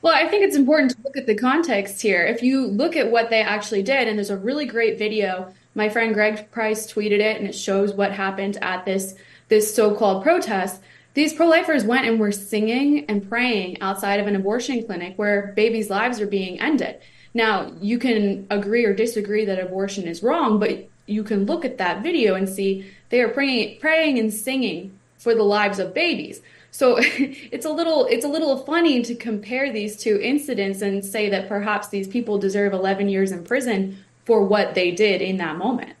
[0.00, 2.24] Well, I think it's important to look at the context here.
[2.24, 5.88] If you look at what they actually did, and there's a really great video, my
[5.88, 9.16] friend Greg Price tweeted it, and it shows what happened at this
[9.48, 10.80] this so-called protest.
[11.14, 15.52] These pro lifers went and were singing and praying outside of an abortion clinic where
[15.56, 17.00] babies' lives are being ended.
[17.34, 21.78] Now, you can agree or disagree that abortion is wrong, but you can look at
[21.78, 26.40] that video and see they are praying, praying and singing for the lives of babies.
[26.70, 31.28] So it's a little it's a little funny to compare these two incidents and say
[31.30, 35.56] that perhaps these people deserve 11 years in prison for what they did in that
[35.56, 35.94] moment.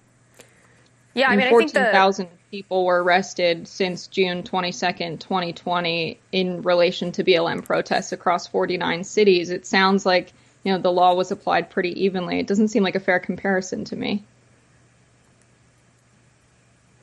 [1.14, 1.90] Yeah, I mean, I think the
[2.50, 9.50] people were arrested since June 22nd, 2020, in relation to BLM protests across 49 cities.
[9.50, 10.32] It sounds like
[10.64, 12.40] you know the law was applied pretty evenly.
[12.40, 14.24] It doesn't seem like a fair comparison to me.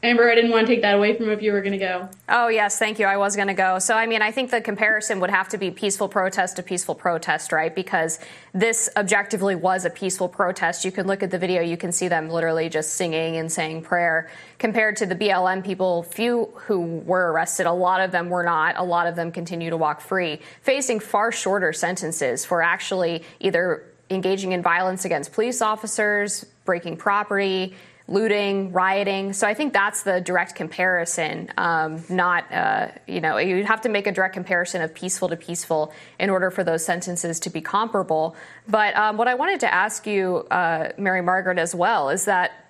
[0.06, 2.08] Amber, I didn't want to take that away from if you were going to go.
[2.30, 3.08] Oh, yes, thank you.
[3.08, 3.80] I was going to go.
[3.80, 6.94] So, I mean, I think the comparison would have to be peaceful protest to peaceful
[6.94, 7.74] protest, right?
[7.74, 8.20] Because
[8.54, 10.86] this objectively was a peaceful protest.
[10.86, 13.82] You can look at the video, you can see them literally just singing and saying
[13.82, 14.30] prayer.
[14.60, 18.76] Compared to the BLM people, few who were arrested, a lot of them were not.
[18.78, 23.92] A lot of them continue to walk free, facing far shorter sentences for actually either
[24.10, 27.74] engaging in violence against police officers, breaking property,
[28.08, 29.34] looting, rioting.
[29.34, 31.52] So I think that's the direct comparison.
[31.58, 35.36] Um, not, uh, you know, you'd have to make a direct comparison of peaceful to
[35.36, 38.36] peaceful in order for those sentences to be comparable.
[38.68, 42.65] But um, what I wanted to ask you, uh, Mary Margaret, as well, is that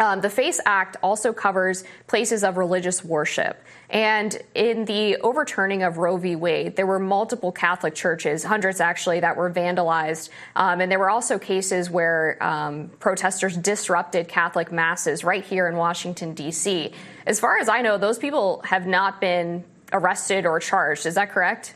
[0.00, 3.62] um, the FACE Act also covers places of religious worship.
[3.90, 6.36] And in the overturning of Roe v.
[6.36, 10.30] Wade, there were multiple Catholic churches, hundreds actually, that were vandalized.
[10.56, 15.76] Um, and there were also cases where um, protesters disrupted Catholic masses right here in
[15.76, 16.92] Washington, D.C.
[17.26, 21.04] As far as I know, those people have not been arrested or charged.
[21.04, 21.74] Is that correct?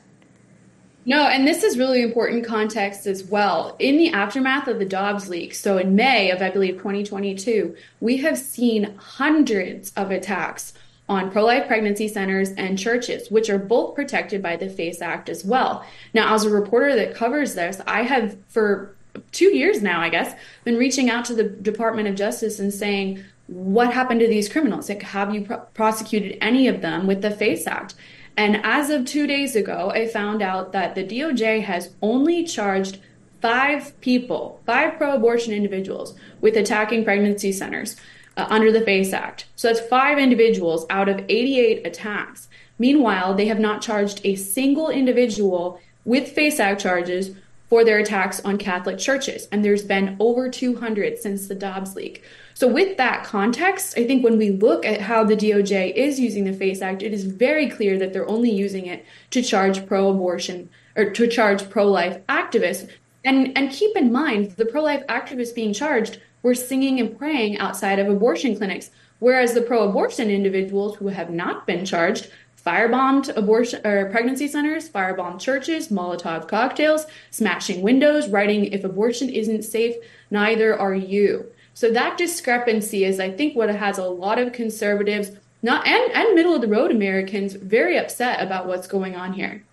[1.07, 3.77] No, and this is really important context as well.
[3.79, 8.19] In the aftermath of the Dobbs leak, so in May of, I believe, 2022, we
[8.19, 10.73] have seen hundreds of attacks
[11.07, 15.29] on pro life pregnancy centers and churches, which are both protected by the FACE Act
[15.29, 15.85] as well.
[16.15, 18.95] Now, as a reporter that covers this, I have, for
[19.31, 23.23] two years now, I guess, been reaching out to the Department of Justice and saying,
[23.47, 24.89] what happened to these criminals?
[24.89, 25.43] Like, have you
[25.75, 27.95] prosecuted any of them with the FACE Act?
[28.37, 32.99] And as of two days ago, I found out that the DOJ has only charged
[33.41, 37.97] five people, five pro abortion individuals with attacking pregnancy centers
[38.37, 39.47] uh, under the FACE Act.
[39.55, 42.49] So that's five individuals out of 88 attacks.
[42.79, 47.37] Meanwhile, they have not charged a single individual with FACE Act charges
[47.69, 49.47] for their attacks on Catholic churches.
[49.53, 52.23] And there's been over 200 since the Dobbs leak.
[52.57, 56.45] So, with that context, I think when we look at how the DOJ is using
[56.45, 60.09] the FACE Act, it is very clear that they're only using it to charge pro
[60.09, 62.89] abortion or to charge pro life activists.
[63.25, 67.59] And, and keep in mind, the pro life activists being charged were singing and praying
[67.59, 72.31] outside of abortion clinics, whereas the pro abortion individuals who have not been charged
[72.65, 79.65] firebombed abortion or pregnancy centers, firebombed churches, Molotov cocktails, smashing windows, writing, if abortion isn't
[79.65, 79.97] safe,
[80.31, 81.53] neither are you.
[81.75, 86.35] So that discrepancy is, I think, what has a lot of conservatives, not and, and
[86.35, 89.65] middle of the road Americans, very upset about what's going on here.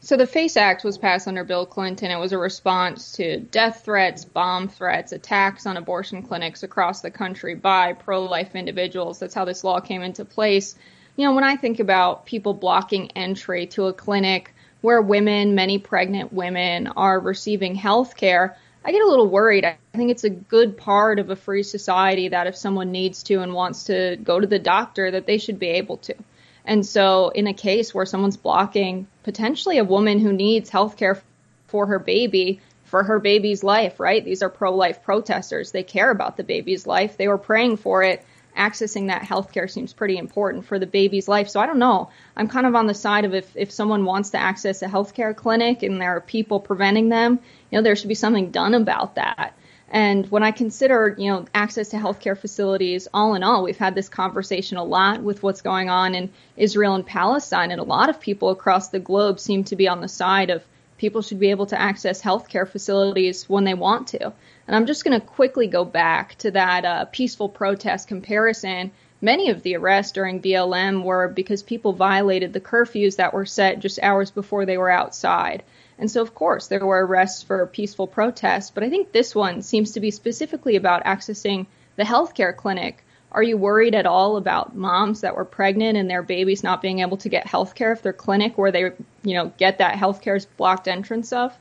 [0.00, 2.12] So the FACE Act was passed under Bill Clinton.
[2.12, 7.10] It was a response to death threats, bomb threats, attacks on abortion clinics across the
[7.10, 9.18] country by pro-life individuals.
[9.18, 10.76] That's how this law came into place.
[11.16, 15.78] You know, when I think about people blocking entry to a clinic where women, many
[15.78, 18.56] pregnant women, are receiving health care,
[18.86, 19.64] I get a little worried.
[19.64, 23.40] I think it's a good part of a free society that if someone needs to
[23.42, 26.14] and wants to go to the doctor, that they should be able to.
[26.64, 31.20] And so, in a case where someone's blocking potentially a woman who needs health care
[31.66, 34.24] for her baby, for her baby's life, right?
[34.24, 35.72] These are pro life protesters.
[35.72, 37.16] They care about the baby's life.
[37.16, 38.24] They were praying for it.
[38.56, 41.48] Accessing that health care seems pretty important for the baby's life.
[41.48, 42.10] So I don't know.
[42.36, 45.36] I'm kind of on the side of if, if someone wants to access a healthcare
[45.36, 47.38] clinic and there are people preventing them,
[47.70, 49.54] you know, there should be something done about that.
[49.88, 53.94] And when I consider, you know, access to healthcare facilities, all in all, we've had
[53.94, 58.08] this conversation a lot with what's going on in Israel and Palestine, and a lot
[58.08, 60.64] of people across the globe seem to be on the side of
[60.98, 64.32] people should be able to access healthcare facilities when they want to.
[64.66, 68.90] And I'm just going to quickly go back to that uh, peaceful protest comparison.
[69.20, 73.78] Many of the arrests during BLM were because people violated the curfews that were set
[73.78, 75.62] just hours before they were outside.
[75.98, 79.62] And so, of course, there were arrests for peaceful protests, but I think this one
[79.62, 83.04] seems to be specifically about accessing the healthcare clinic.
[83.32, 87.00] Are you worried at all about moms that were pregnant and their babies not being
[87.00, 88.92] able to get healthcare if their clinic where they,
[89.22, 91.56] you know, get that healthcare is blocked entrance of?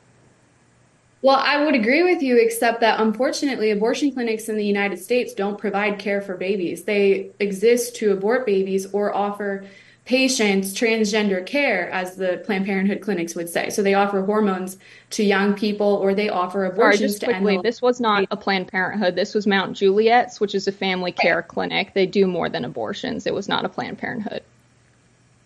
[1.25, 5.33] Well, I would agree with you, except that unfortunately, abortion clinics in the United States
[5.33, 6.83] don't provide care for babies.
[6.83, 9.65] They exist to abort babies or offer
[10.05, 13.71] patients transgender care, as the Planned Parenthood clinics would say.
[13.71, 14.77] So they offer hormones
[15.09, 18.37] to young people or they offer abortions Sorry, just to quickly, this was not a
[18.37, 19.15] Planned Parenthood.
[19.15, 21.95] This was Mount Juliet's, which is a family care clinic.
[21.95, 23.25] They do more than abortions.
[23.25, 24.43] It was not a Planned Parenthood.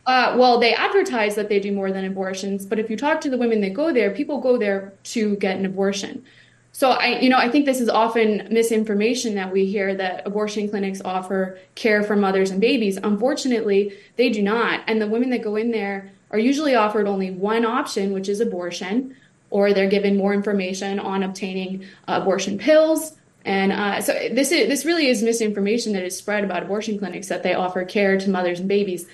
[0.10, 3.30] Uh, well, they advertise that they do more than abortions, but if you talk to
[3.30, 6.26] the women that go there, people go there to get an abortion.
[6.72, 10.68] So I, you know, I think this is often misinformation that we hear that abortion
[10.68, 12.98] clinics offer care for mothers and babies.
[12.98, 14.82] Unfortunately, they do not.
[14.88, 18.40] And the women that go in there are usually offered only one option, which is
[18.40, 19.16] abortion,
[19.52, 23.16] or they're given more information on obtaining abortion pills.
[23.46, 27.28] And uh, so this is this really is misinformation that is spread about abortion clinics
[27.28, 29.06] that they offer care to mothers and babies.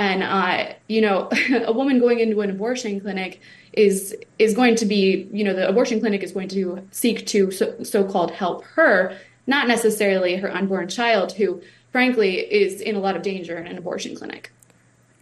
[0.00, 1.28] And uh, you know,
[1.66, 3.40] a woman going into an abortion clinic
[3.74, 7.50] is is going to be, you know, the abortion clinic is going to seek to
[7.50, 9.14] so, so-called help her,
[9.46, 11.60] not necessarily her unborn child, who
[11.92, 14.50] frankly is in a lot of danger in an abortion clinic.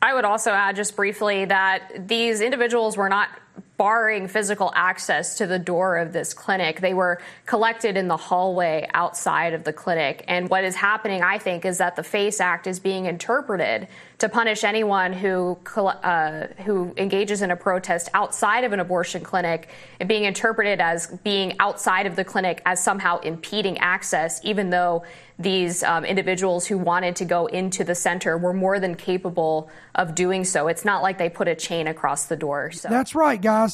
[0.01, 3.31] I would also add just briefly that these individuals were not
[3.79, 6.81] barring physical access to the door of this clinic.
[6.81, 10.25] They were collected in the hallway outside of the clinic.
[10.27, 13.87] And what is happening, I think, is that the FACE Act is being interpreted
[14.19, 19.69] to punish anyone who uh, who engages in a protest outside of an abortion clinic
[20.01, 25.05] and being interpreted as being outside of the clinic as somehow impeding access, even though
[25.39, 30.17] these um, individuals who wanted to go into the center were more than capable of
[30.17, 30.67] doing so.
[30.67, 32.73] It's not like they put a chain across the door.
[32.73, 32.89] So.
[32.89, 33.68] That's right, guys.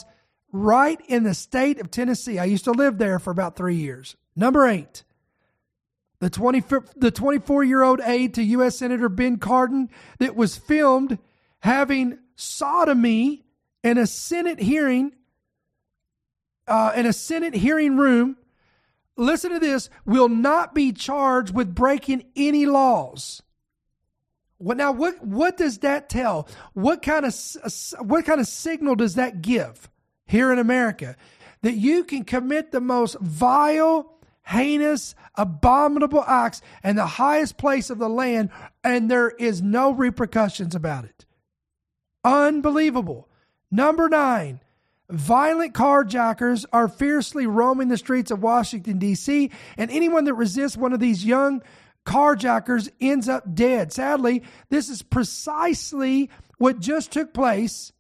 [0.57, 2.39] Right in the state of Tennessee.
[2.39, 4.15] I used to live there for about three years.
[4.37, 5.03] Number eight.
[6.21, 6.63] The 20,
[6.95, 8.79] the 24 year old aide to U.S.
[8.79, 9.89] Senator Ben Cardin
[10.21, 11.19] that was filmed
[11.59, 13.45] having sodomy
[13.83, 15.11] in a Senate hearing,
[16.69, 18.37] uh, in a Senate hearing room
[19.17, 23.43] listen to this, will not be charged with breaking any laws.
[24.59, 24.93] What now?
[24.93, 26.47] What what does that tell?
[26.75, 27.35] What kind of
[27.99, 29.91] what kind of signal does that give
[30.35, 31.15] here in America
[31.63, 34.13] that you can commit the most vile,
[34.43, 38.51] heinous, abominable acts in the highest place of the land,
[38.83, 41.25] and there is no repercussions about it?
[42.25, 43.29] Unbelievable.
[43.71, 44.61] Number nine,
[45.09, 50.93] Violent carjackers are fiercely roaming the streets of Washington, D.C., and anyone that resists one
[50.93, 51.63] of these young
[52.05, 53.93] carjackers ends up dead.
[53.93, 57.93] Sadly, this is precisely what just took place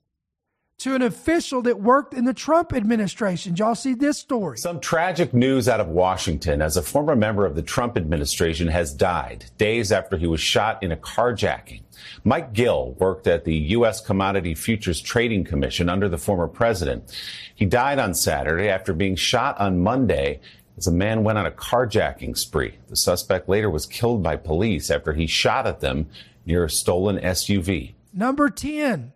[0.78, 3.56] to an official that worked in the Trump administration.
[3.56, 4.58] Y'all see this story?
[4.58, 8.92] Some tragic news out of Washington as a former member of the Trump administration has
[8.92, 11.82] died days after he was shot in a carjacking.
[12.22, 14.04] Mike Gill worked at the U.S.
[14.04, 17.16] Commodity Futures Trading Commission under the former president.
[17.54, 20.40] He died on Saturday after being shot on Monday
[20.76, 22.74] as a man went on a carjacking spree.
[22.88, 26.10] The suspect later was killed by police after he shot at them
[26.44, 27.94] near a stolen SUV.
[28.12, 29.13] Number 10.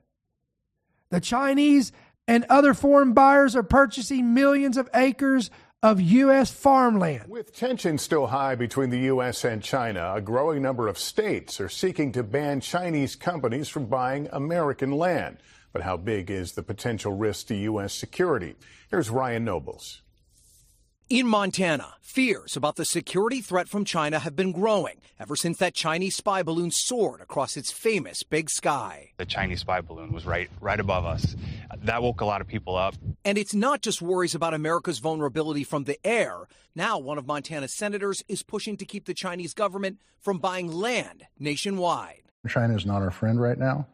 [1.10, 1.92] The Chinese
[2.26, 5.50] and other foreign buyers are purchasing millions of acres
[5.82, 6.50] of U.S.
[6.50, 7.28] farmland.
[7.28, 9.44] With tensions still high between the U.S.
[9.44, 14.28] and China, a growing number of states are seeking to ban Chinese companies from buying
[14.32, 15.38] American land.
[15.72, 17.94] But how big is the potential risk to U.S.
[17.94, 18.56] security?
[18.90, 20.02] Here's Ryan Nobles.
[21.10, 25.72] In Montana, fears about the security threat from China have been growing ever since that
[25.72, 29.12] Chinese spy balloon soared across its famous big sky.
[29.16, 31.34] The Chinese spy balloon was right right above us.
[31.78, 32.94] That woke a lot of people up.
[33.24, 36.46] And it's not just worries about America's vulnerability from the air.
[36.74, 41.24] Now, one of Montana's senators is pushing to keep the Chinese government from buying land
[41.38, 42.20] nationwide.
[42.46, 43.86] China is not our friend right now,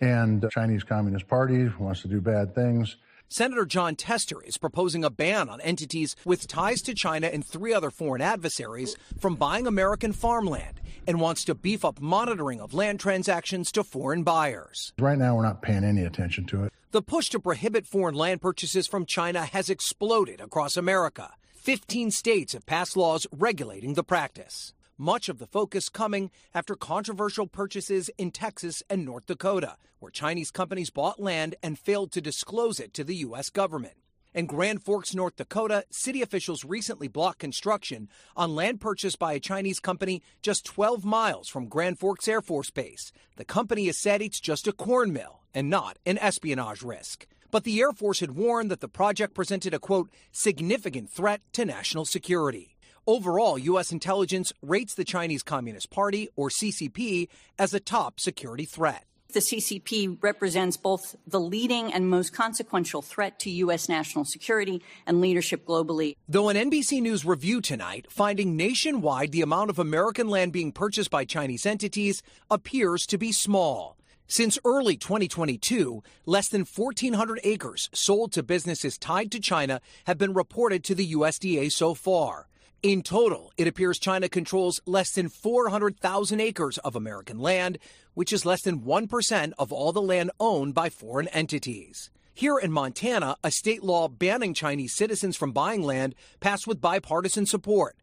[0.00, 2.96] and the Chinese Communist Party wants to do bad things.
[3.34, 7.74] Senator Jon Tester is proposing a ban on entities with ties to China and three
[7.74, 13.00] other foreign adversaries from buying American farmland and wants to beef up monitoring of land
[13.00, 14.92] transactions to foreign buyers.
[15.00, 16.72] Right now, we're not paying any attention to it.
[16.92, 21.32] The push to prohibit foreign land purchases from China has exploded across America.
[21.56, 24.74] 15 states have passed laws regulating the practice.
[24.98, 30.52] Much of the focus coming after controversial purchases in Texas and North Dakota, where Chinese
[30.52, 33.50] companies bought land and failed to disclose it to the U.S.
[33.50, 33.94] government.
[34.34, 39.40] In Grand Forks, North Dakota, city officials recently blocked construction on land purchased by a
[39.40, 43.10] Chinese company just 12 miles from Grand Forks Air Force Base.
[43.34, 47.26] The company has said it's just a corn mill and not an espionage risk.
[47.50, 51.64] But the Air Force had warned that the project presented a quote, significant threat to
[51.64, 52.73] national security.
[53.06, 53.92] Overall, U.S.
[53.92, 57.28] intelligence rates the Chinese Communist Party, or CCP,
[57.58, 59.04] as a top security threat.
[59.34, 63.90] The CCP represents both the leading and most consequential threat to U.S.
[63.90, 66.16] national security and leadership globally.
[66.28, 71.10] Though an NBC News review tonight finding nationwide the amount of American land being purchased
[71.10, 73.98] by Chinese entities appears to be small.
[74.28, 80.32] Since early 2022, less than 1,400 acres sold to businesses tied to China have been
[80.32, 82.46] reported to the USDA so far.
[82.84, 87.78] In total, it appears China controls less than 400,000 acres of American land,
[88.12, 92.10] which is less than 1% of all the land owned by foreign entities.
[92.34, 97.46] Here in Montana, a state law banning Chinese citizens from buying land passed with bipartisan
[97.46, 97.96] support.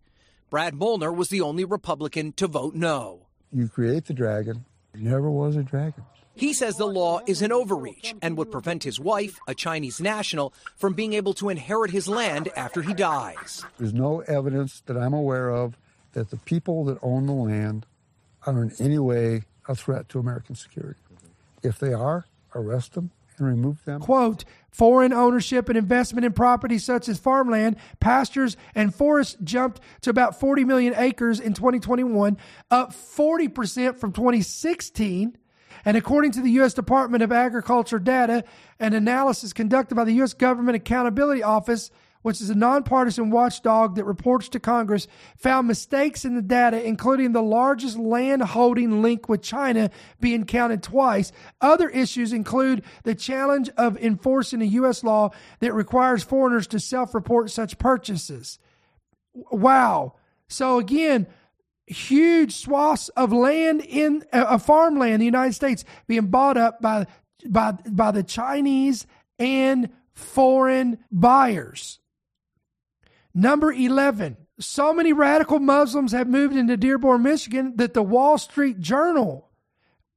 [0.49, 3.27] Brad Molnar was the only Republican to vote no.
[3.53, 6.05] You create the dragon, There never was a dragon.
[6.35, 10.53] He says the law is an overreach and would prevent his wife, a Chinese national,
[10.77, 13.65] from being able to inherit his land after he dies.
[13.77, 15.77] There's no evidence that I'm aware of
[16.13, 17.85] that the people that own the land
[18.45, 20.99] are in any way a threat to American security.
[21.63, 22.25] If they are,
[22.55, 24.01] arrest them and remove them.
[24.01, 30.09] Quote, foreign ownership and investment in property such as farmland, pastures, and forests jumped to
[30.09, 32.37] about 40 million acres in 2021,
[32.71, 35.37] up 40% from 2016
[35.85, 36.73] and according to the U.S.
[36.73, 38.43] Department of Agriculture data,
[38.79, 40.33] an analysis conducted by the U.S.
[40.33, 45.07] Government Accountability Office, which is a nonpartisan watchdog that reports to Congress,
[45.37, 50.83] found mistakes in the data, including the largest land holding link with China being counted
[50.83, 51.31] twice.
[51.61, 55.03] Other issues include the challenge of enforcing a U.S.
[55.03, 58.59] law that requires foreigners to self report such purchases.
[59.33, 60.15] Wow.
[60.47, 61.27] So, again,
[61.91, 67.05] huge swaths of land in uh, farmland in the United States being bought up by
[67.47, 69.05] by by the Chinese
[69.39, 71.99] and foreign buyers.
[73.33, 74.37] Number 11.
[74.59, 79.49] So many radical Muslims have moved into Dearborn, Michigan that the Wall Street Journal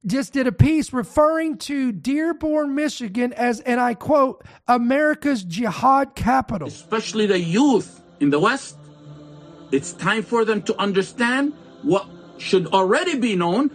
[0.06, 6.68] just did a piece referring to Dearborn, Michigan as, and I quote, America's jihad capital.
[6.68, 8.76] Especially the youth in the West.
[9.72, 11.54] It's time for them to understand
[11.84, 12.06] what
[12.38, 13.70] should already be known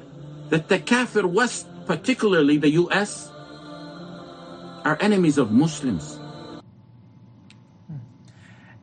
[0.49, 3.30] that the Kafir West, particularly the US,
[4.84, 6.20] are enemies of Muslims.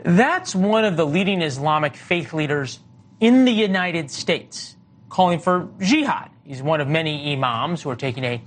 [0.05, 2.79] That's one of the leading Islamic faith leaders
[3.18, 4.77] in the United States
[5.09, 6.31] calling for jihad.
[6.45, 8.41] He's one of many imams who are taking a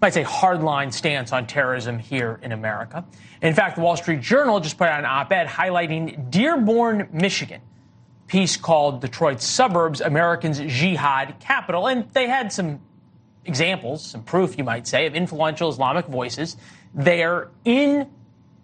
[0.00, 3.04] might say hardline stance on terrorism here in America.
[3.42, 7.60] In fact, the Wall Street Journal just put out an op-ed highlighting Dearborn, Michigan,
[8.30, 11.88] piece called Detroit's suburbs, Americans' jihad capital.
[11.88, 12.80] And they had some
[13.44, 16.56] examples, some proof, you might say, of influential Islamic voices
[16.94, 18.08] there in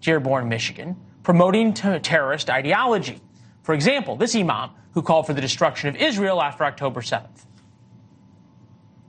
[0.01, 3.21] Dearborn, Michigan, promoting terrorist ideology.
[3.65, 7.45] For example, this imam who called for the destruction of Israel after October 7th.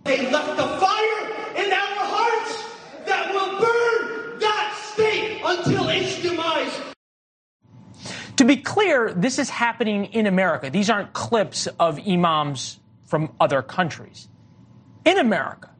[0.06, 2.66] They left a fire in our hearts
[3.06, 5.87] that will burn that state until.
[8.38, 10.70] To be clear, this is happening in America.
[10.70, 14.28] These aren't clips of imams from other countries.
[15.06, 15.72] In America,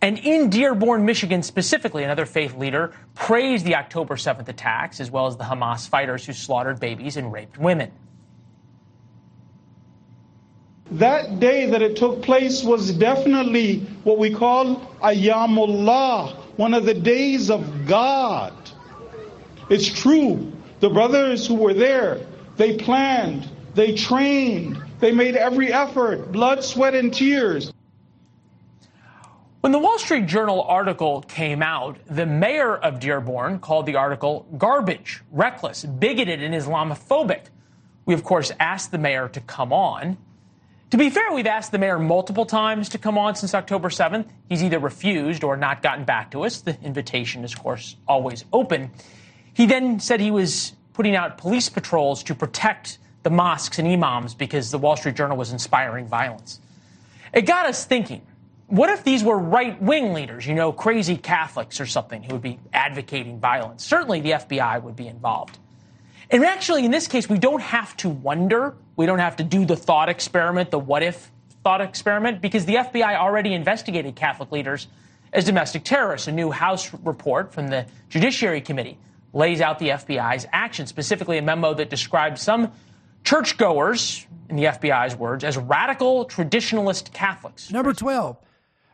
[0.00, 5.26] and in Dearborn, Michigan specifically, another faith leader praised the October 7th attacks, as well
[5.26, 7.90] as the Hamas fighters who slaughtered babies and raped women.
[10.92, 16.94] That day that it took place was definitely what we call Ayyamullah, one of the
[16.94, 18.54] days of God.
[19.68, 20.52] It's true.
[20.80, 22.20] The brothers who were there,
[22.56, 27.72] they planned, they trained, they made every effort, blood, sweat, and tears.
[29.60, 34.46] When the Wall Street Journal article came out, the mayor of Dearborn called the article
[34.56, 37.46] garbage, reckless, bigoted, and Islamophobic.
[38.06, 40.16] We, of course, asked the mayor to come on.
[40.90, 44.28] To be fair, we've asked the mayor multiple times to come on since October 7th.
[44.48, 46.60] He's either refused or not gotten back to us.
[46.60, 48.92] The invitation is, of course, always open.
[49.58, 54.32] He then said he was putting out police patrols to protect the mosques and imams
[54.32, 56.60] because the Wall Street Journal was inspiring violence.
[57.34, 58.22] It got us thinking
[58.68, 62.42] what if these were right wing leaders, you know, crazy Catholics or something who would
[62.42, 63.84] be advocating violence?
[63.84, 65.58] Certainly the FBI would be involved.
[66.30, 68.76] And actually, in this case, we don't have to wonder.
[68.94, 71.32] We don't have to do the thought experiment, the what if
[71.64, 74.86] thought experiment, because the FBI already investigated Catholic leaders
[75.32, 76.28] as domestic terrorists.
[76.28, 78.98] A new House report from the Judiciary Committee
[79.32, 82.72] lays out the FBI's action, specifically a memo that describes some
[83.24, 87.70] churchgoers, in the FBI's words, as radical traditionalist Catholics.
[87.70, 88.36] Number 12.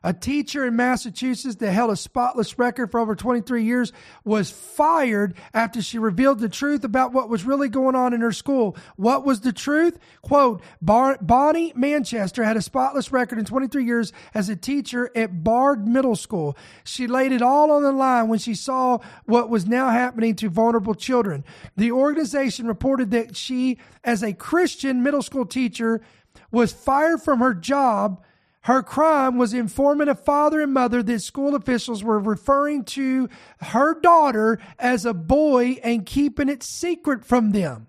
[0.05, 3.91] A teacher in Massachusetts that held a spotless record for over 23 years
[4.23, 8.31] was fired after she revealed the truth about what was really going on in her
[8.31, 8.77] school.
[8.97, 9.99] What was the truth?
[10.21, 15.89] Quote, Bonnie Manchester had a spotless record in 23 years as a teacher at Baird
[15.89, 16.55] Middle School.
[16.85, 20.51] She laid it all on the line when she saw what was now happening to
[20.51, 21.45] vulnerable children.
[21.79, 26.03] The organization reported that she, as a Christian middle school teacher,
[26.51, 28.23] was fired from her job
[28.65, 33.29] her crime was informing a father and mother that school officials were referring to
[33.61, 37.89] her daughter as a boy and keeping it secret from them.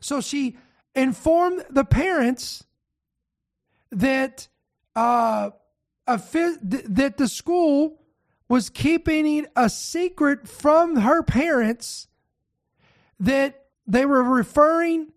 [0.00, 0.58] So she
[0.94, 2.64] informed the parents
[3.90, 4.48] that
[4.94, 5.50] uh,
[6.06, 6.20] a,
[6.62, 8.02] that the school
[8.50, 12.08] was keeping a secret from her parents
[13.18, 15.12] that they were referring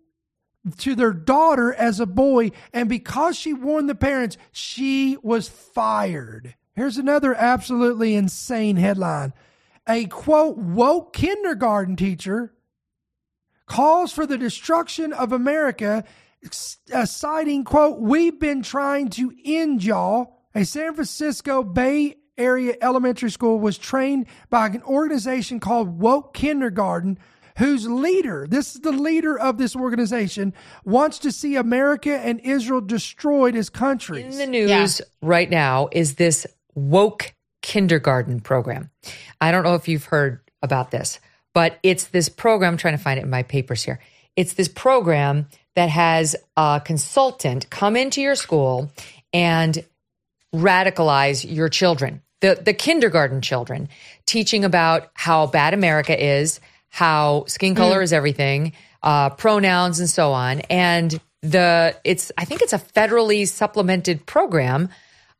[0.78, 6.54] to their daughter as a boy, and because she warned the parents, she was fired.
[6.74, 9.32] Here's another absolutely insane headline.
[9.88, 12.54] A quote, woke kindergarten teacher
[13.66, 16.04] calls for the destruction of America,
[16.92, 20.36] uh, citing, quote, we've been trying to end y'all.
[20.54, 27.18] A San Francisco Bay Area elementary school was trained by an organization called Woke Kindergarten
[27.60, 32.80] whose leader, this is the leader of this organization, wants to see America and Israel
[32.80, 34.38] destroyed as countries.
[34.38, 35.06] In the news yeah.
[35.20, 38.88] right now is this woke kindergarten program.
[39.42, 41.20] I don't know if you've heard about this,
[41.52, 44.00] but it's this program, I'm trying to find it in my papers here.
[44.36, 45.46] It's this program
[45.76, 48.90] that has a consultant come into your school
[49.34, 49.84] and
[50.54, 53.90] radicalize your children, the, the kindergarten children,
[54.24, 56.58] teaching about how bad America is,
[56.90, 58.02] how skin color mm.
[58.02, 58.72] is everything,
[59.02, 60.60] uh, pronouns and so on.
[60.68, 64.90] And the it's I think it's a federally supplemented program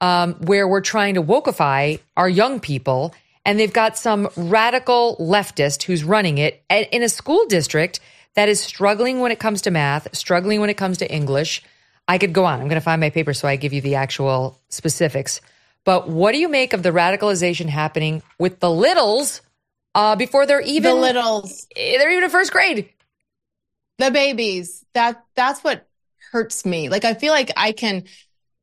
[0.01, 5.82] um, where we're trying to wokeify our young people, and they've got some radical leftist
[5.82, 8.01] who's running it in a school district
[8.34, 11.62] that is struggling when it comes to math, struggling when it comes to English.
[12.09, 12.55] I could go on.
[12.55, 15.40] I'm going to find my paper so I give you the actual specifics.
[15.84, 19.42] But what do you make of the radicalization happening with the littles
[19.95, 21.66] uh, before they're even the littles.
[21.74, 22.91] They're even in first grade.
[23.99, 24.84] The babies.
[24.95, 25.88] That that's what
[26.32, 26.88] hurts me.
[26.88, 28.05] Like I feel like I can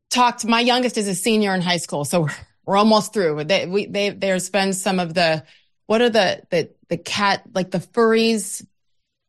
[0.09, 3.43] talk to my youngest is a senior in high school, so we're, we're almost through.
[3.43, 5.43] They we they there's been some of the
[5.85, 8.65] what are the the the cat like the furries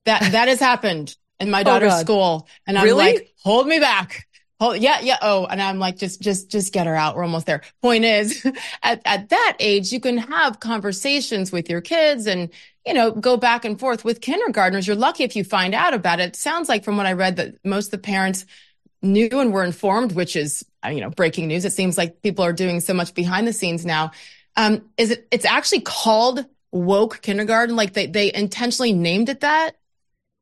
[0.05, 3.13] that that has happened in my oh, daughter's oh school, and I'm really?
[3.13, 4.28] like, hold me back.
[4.61, 5.19] Oh yeah, yeah.
[5.23, 7.15] Oh, and I'm like, just, just, just get her out.
[7.15, 7.63] We're almost there.
[7.81, 8.45] Point is,
[8.83, 12.51] at, at that age, you can have conversations with your kids and,
[12.85, 14.87] you know, go back and forth with kindergartners.
[14.87, 16.31] You're lucky if you find out about it.
[16.31, 18.47] it sounds like from what I read that most of the parents
[19.01, 21.65] knew and were informed, which is, uh, you know, breaking news.
[21.65, 24.11] It seems like people are doing so much behind the scenes now.
[24.57, 27.77] Um, is it, it's actually called woke kindergarten.
[27.77, 29.77] Like they, they intentionally named it that.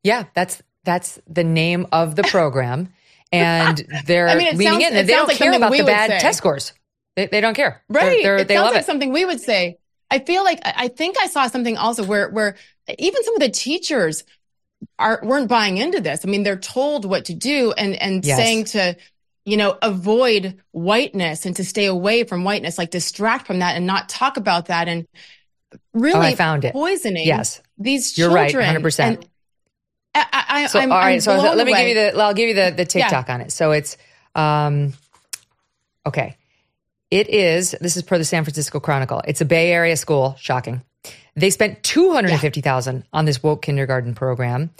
[0.01, 2.89] Yeah, that's, that's the name of the program
[3.31, 5.05] and they're I mean, it leaning sounds- in.
[5.05, 6.19] they don't like care about the bad say.
[6.19, 6.73] test scores.
[7.15, 7.83] They, they don't care.
[7.89, 8.23] They're- Right.
[8.23, 8.85] they're- it they sounds like it.
[8.85, 9.77] something we would say.
[10.09, 12.55] I feel like I think I saw something also where where
[12.97, 14.23] even some of the teachers
[14.97, 16.23] are weren't buying into this.
[16.23, 18.37] I mean, they're told what to do and and Yes.
[18.37, 18.95] saying to
[19.43, 23.85] you know avoid whiteness and to stay away from whiteness, like distract from that and
[23.85, 25.05] not talk about that and
[25.93, 26.71] really Oh, I found it.
[26.71, 27.61] poisoning Yes.
[27.77, 28.55] these You're children.
[28.65, 28.99] right, 100%.
[28.99, 29.27] And
[30.31, 32.55] I, I, So I'm, all right, so let me give you the I'll give you
[32.55, 33.07] the the Yeah.
[33.07, 33.51] TikTok on it.
[33.51, 33.97] So it's
[34.35, 34.93] um
[36.05, 36.35] okay.
[37.09, 39.21] It is this is per the San Francisco Chronicle.
[39.25, 40.81] It's a Bay Area school, shocking.
[41.35, 44.71] They spent 250,000 on this woke kindergarten program.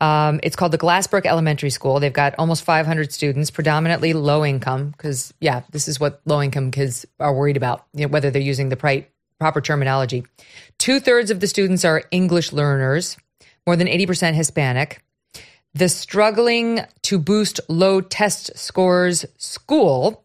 [0.00, 2.00] Um, it's called the Glassbrook Elementary School.
[2.00, 6.70] They've got almost 500 students, predominantly low income, because yeah, this is what low income
[6.70, 9.06] kids are worried about, you know, whether they're using the pri-
[9.38, 10.24] proper terminology.
[10.76, 13.16] Two thirds of the students are English learners,
[13.66, 15.02] more than 80% Hispanic.
[15.74, 20.24] The struggling to boost low test scores school,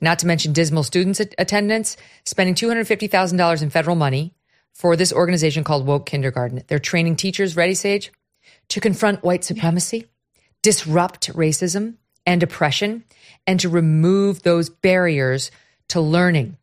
[0.00, 4.34] not to mention dismal students attendance, spending $250,000 in federal money
[4.74, 6.62] for this organization called Woke Kindergarten.
[6.66, 8.12] They're training teachers, ready, Sage,
[8.68, 10.06] to confront white supremacy,
[10.62, 11.94] disrupt racism
[12.26, 13.04] and oppression,
[13.46, 15.50] and to remove those barriers
[15.88, 16.56] to learning.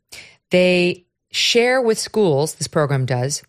[0.52, 3.44] They share with schools, this program does,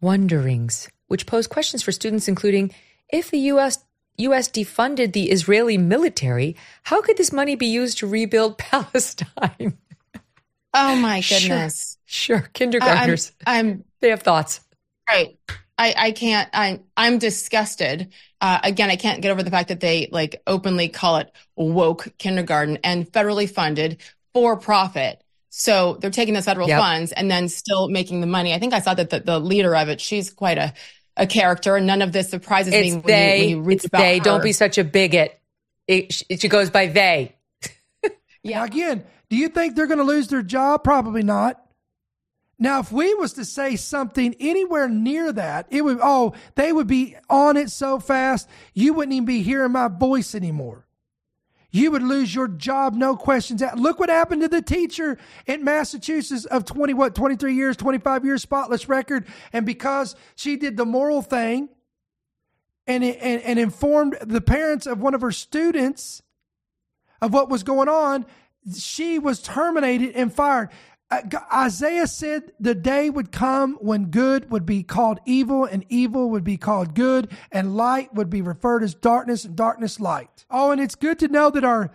[0.00, 2.72] wonderings, which pose questions for students, including
[3.08, 3.84] if the U.S.
[4.18, 4.48] U.S.
[4.48, 9.78] defunded the Israeli military, how could this money be used to rebuild Palestine?
[10.72, 11.98] Oh my goodness.
[12.06, 13.32] Sure, kindergartners.
[13.44, 14.60] I'm, I'm they have thoughts.
[15.08, 15.36] Right.
[15.76, 18.12] I, I can't, I, I'm disgusted.
[18.40, 22.08] Uh, again, I can't get over the fact that they like openly call it woke
[22.18, 24.00] kindergarten and federally funded
[24.34, 25.22] for profit.
[25.48, 26.78] So they're taking the federal Yep.
[26.78, 28.54] funds and then still making the money.
[28.54, 30.72] I think I saw that the, the leader of it, she's quite a,
[31.20, 33.36] a character and none of this surprises me It's when, they.
[33.36, 34.18] you, when you read it's about they.
[34.18, 34.24] her.
[34.24, 35.38] Don't be such a bigot.
[35.86, 37.36] It, she goes by they.
[38.42, 38.64] Yeah.
[38.64, 40.82] Again, do you think they're going to lose their job?
[40.82, 41.62] Probably not.
[42.58, 46.86] Now, if we was to say something anywhere near that, it would, oh, they would
[46.86, 50.86] be on it so fast, you wouldn't even be hearing my voice anymore.
[51.70, 53.62] You would lose your job, no questions.
[53.62, 53.76] asked.
[53.76, 58.42] Look what happened to the teacher in Massachusetts of 20, what, 23 years, 25 years,
[58.42, 59.26] spotless record.
[59.52, 61.68] And because she did the moral thing
[62.86, 66.22] and, and, and informed the parents of one of her students
[67.20, 68.26] of what was going on,
[68.76, 70.70] she was terminated and fired.
[71.10, 76.30] Uh, Isaiah said the day would come when good would be called evil and evil
[76.30, 80.44] would be called good and light would be referred as darkness and darkness light.
[80.50, 81.90] Oh, and it's good to know that our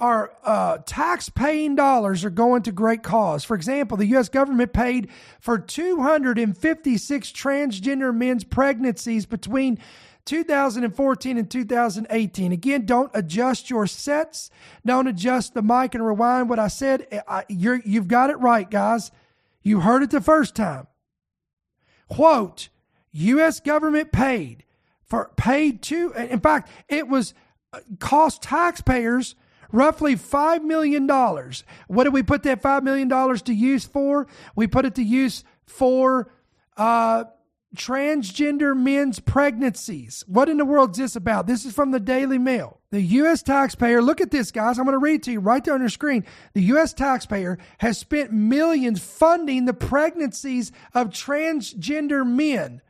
[0.00, 3.42] our uh, tax paying dollars are going to great cause.
[3.42, 4.28] For example, the U.S.
[4.28, 5.08] government paid
[5.40, 9.78] for 256 transgender men's pregnancies between
[10.28, 12.52] 2014 and 2018.
[12.52, 14.50] Again, don't adjust your sets.
[14.84, 17.22] Don't adjust the mic and rewind what I said.
[17.26, 19.10] I, you've got it right, guys.
[19.62, 20.86] You heard it the first time.
[22.08, 22.68] Quote,
[23.12, 23.60] U.S.
[23.60, 24.64] government paid
[25.04, 27.32] for paid to, in fact, it was
[27.72, 29.34] uh, cost taxpayers
[29.72, 31.06] roughly $5 million.
[31.06, 34.26] What did we put that $5 million to use for?
[34.54, 36.30] We put it to use for,
[36.76, 37.24] uh,
[37.76, 40.24] transgender men's pregnancies.
[40.26, 41.46] What in the world is this about?
[41.46, 42.80] This is from the Daily Mail.
[42.90, 43.42] The U.S.
[43.42, 44.78] taxpayer, look at this, guys.
[44.78, 46.24] I'm going to read to you right there on your screen.
[46.54, 46.94] The U.S.
[46.94, 52.80] taxpayer has spent millions funding the pregnancies of transgender men.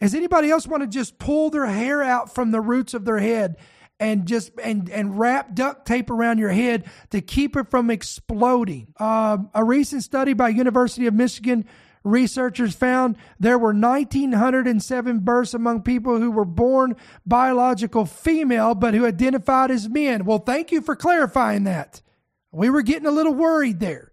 [0.00, 3.18] Does anybody else want to just pull their hair out from the roots of their
[3.18, 3.56] head
[4.00, 8.94] and just and and wrap duct tape around your head to keep it from exploding?
[8.98, 11.66] Um, a recent study by University of Michigan
[12.04, 16.96] researchers found there were 1907 births among people who were born
[17.26, 20.24] biological female but who identified as men.
[20.24, 22.02] Well, thank you for clarifying that.
[22.50, 24.12] We were getting a little worried there.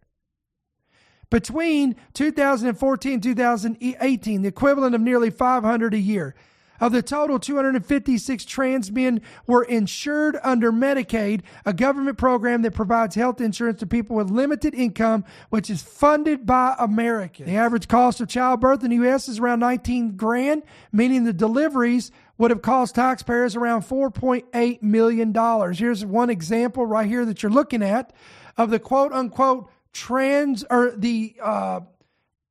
[1.29, 6.35] Between 2014 and 2018, the equivalent of nearly 500 a year.
[6.79, 13.15] Of the total, 256 trans men were insured under Medicaid, a government program that provides
[13.15, 17.47] health insurance to people with limited income, which is funded by Americans.
[17.49, 19.27] The average cost of childbirth in the U.S.
[19.27, 25.73] is around 19 grand, meaning the deliveries would have cost taxpayers around $4.8 million.
[25.73, 28.13] Here's one example right here that you're looking at
[28.57, 31.81] of the quote unquote trans or the, uh,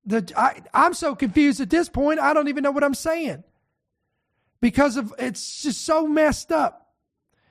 [0.04, 2.20] the, I, I'm so confused at this point.
[2.20, 3.44] I don't even know what I'm saying
[4.60, 6.94] because of it's just so messed up.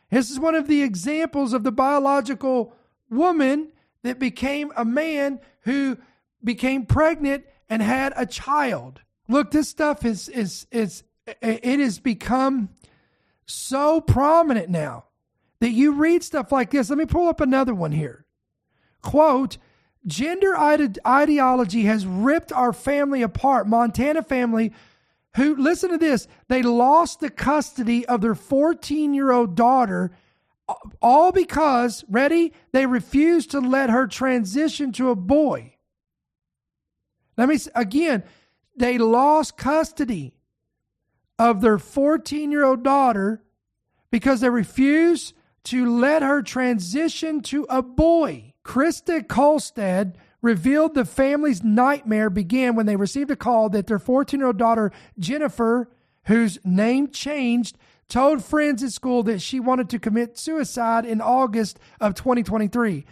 [0.10, 2.74] This is one of the examples of the biological
[3.10, 3.72] woman
[4.04, 5.98] that became a man who
[6.44, 9.02] became pregnant and had a child.
[9.28, 11.04] Look, this stuff is is is
[11.42, 12.70] it has become
[13.46, 15.06] so prominent now
[15.60, 16.90] that you read stuff like this.
[16.90, 18.26] Let me pull up another one here.
[19.02, 19.58] Quote,
[20.06, 23.68] gender ide- ideology has ripped our family apart.
[23.68, 24.74] Montana family
[25.38, 30.12] who, listen to this, they lost the custody of their 14 year old daughter,
[31.02, 35.76] all because, ready, they refused to let her transition to a boy.
[37.38, 38.24] Let me, again,
[38.76, 40.34] they lost custody
[41.38, 43.44] of their 14 year old daughter
[44.10, 45.36] because they refused
[45.66, 48.54] to let her transition to a boy.
[48.66, 54.40] Krista Kolstad revealed the family's nightmare began when they received a call that their 14
[54.40, 55.90] year old daughter, Jennifer,
[56.26, 57.78] whose name changed,
[58.08, 63.06] told friends at school that she wanted to commit suicide in August of 2023.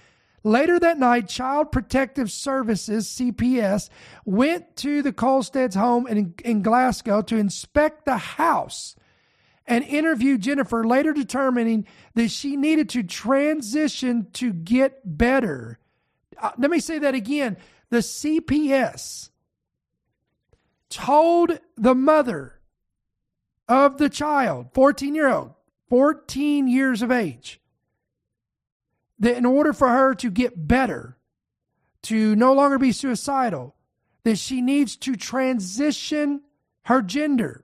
[0.43, 3.89] Later that night, Child Protective Services, CPS,
[4.25, 8.95] went to the Kolstad's home in, in Glasgow to inspect the house
[9.65, 15.79] and interview Jennifer, later determining that she needed to transition to get better.
[16.41, 17.57] Uh, let me say that again.
[17.89, 19.29] The CPS
[20.89, 22.59] told the mother
[23.67, 25.53] of the child, 14 year old,
[25.89, 27.59] 14 years of age,
[29.19, 31.17] that in order for her to get better,
[32.03, 33.75] to no longer be suicidal,
[34.23, 36.41] that she needs to transition
[36.83, 37.63] her gender.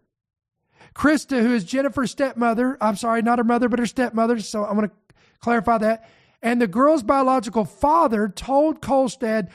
[0.93, 4.76] Krista, who is Jennifer's stepmother, I'm sorry, not her mother, but her stepmother, so I'm
[4.76, 4.95] going to
[5.39, 6.09] clarify that.
[6.41, 9.49] And the girl's biological father told Kolstad,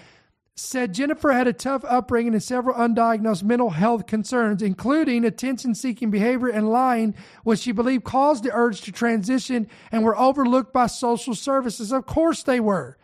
[0.59, 6.11] said Jennifer had a tough upbringing and several undiagnosed mental health concerns, including attention seeking
[6.11, 7.15] behavior and lying,
[7.45, 11.93] which she believed caused the urge to transition and were overlooked by social services.
[11.93, 12.97] Of course they were,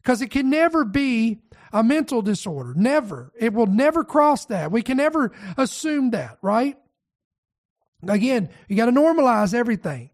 [0.00, 1.40] because it can never be
[1.72, 2.72] a mental disorder.
[2.76, 3.32] Never.
[3.36, 4.70] It will never cross that.
[4.70, 6.78] We can never assume that, right?
[8.06, 10.10] Again, you got to normalize everything.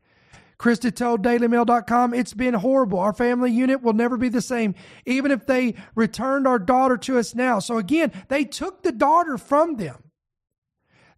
[0.59, 2.99] Krista told DailyMail.com, It's been horrible.
[2.99, 4.75] Our family unit will never be the same,
[5.07, 7.61] even if they returned our daughter to us now.
[7.61, 10.03] So again, they took the daughter from them.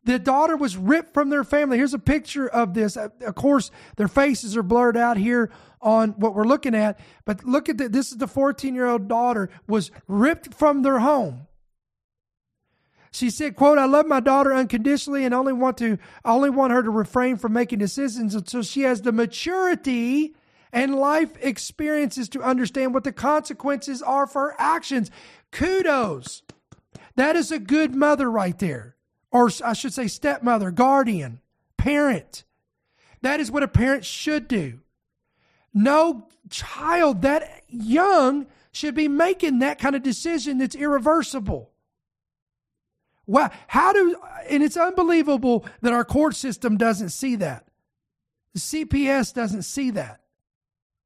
[0.05, 1.77] The daughter was ripped from their family.
[1.77, 2.97] Here's a picture of this.
[2.97, 5.51] Uh, of course, their faces are blurred out here
[5.83, 7.89] on what we're looking at, but look at this.
[7.91, 11.47] This is the 14 year old daughter was ripped from their home.
[13.13, 16.73] She said, quote, I love my daughter unconditionally and only want to I only want
[16.73, 20.35] her to refrain from making decisions until she has the maturity
[20.73, 25.11] and life experiences to understand what the consequences are for her actions.
[25.51, 26.43] Kudos.
[27.17, 28.95] That is a good mother right there.
[29.33, 31.41] Or I should say stepmother, guardian,
[31.77, 32.45] parent.
[33.23, 34.81] That is what a parent should do.
[35.75, 41.71] No child that young should be making that kind of decision that's irreversible.
[43.31, 44.17] Wow, how do
[44.49, 47.69] and it's unbelievable that our court system doesn't see that.
[48.55, 50.23] The CPS doesn't see that.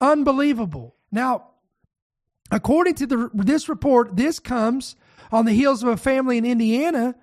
[0.00, 0.96] Unbelievable.
[1.12, 1.48] Now,
[2.50, 4.96] according to the, this report, this comes
[5.30, 7.14] on the heels of a family in Indiana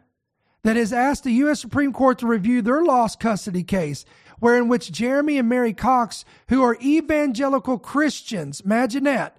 [0.61, 1.59] that has asked the U.S.
[1.59, 4.05] Supreme Court to review their lost custody case,
[4.39, 9.35] wherein which Jeremy and Mary Cox, who are evangelical Christians, imagine that,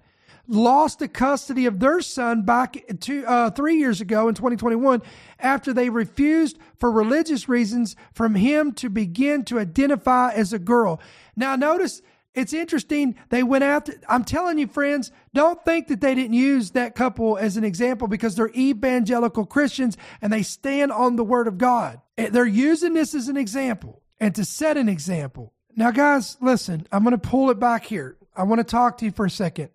[0.47, 5.01] lost the custody of their son back to uh, three years ago in 2021
[5.39, 10.99] after they refused for religious reasons from him to begin to identify as a girl.
[11.35, 12.01] Now, notice
[12.33, 13.15] it's interesting.
[13.29, 17.37] They went after, I'm telling you, friends, don't think that they didn't use that couple
[17.37, 22.01] as an example because they're evangelical Christians and they stand on the word of God.
[22.17, 25.53] They're using this as an example and to set an example.
[25.75, 28.17] Now, guys, listen, I'm going to pull it back here.
[28.35, 29.69] I want to talk to you for a second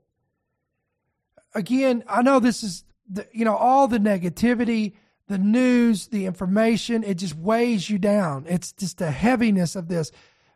[1.55, 4.95] again, I know this is, the, you know, all the negativity,
[5.29, 8.47] the news, the information, it just weighs you down.
[8.49, 10.11] It's just the heaviness of this.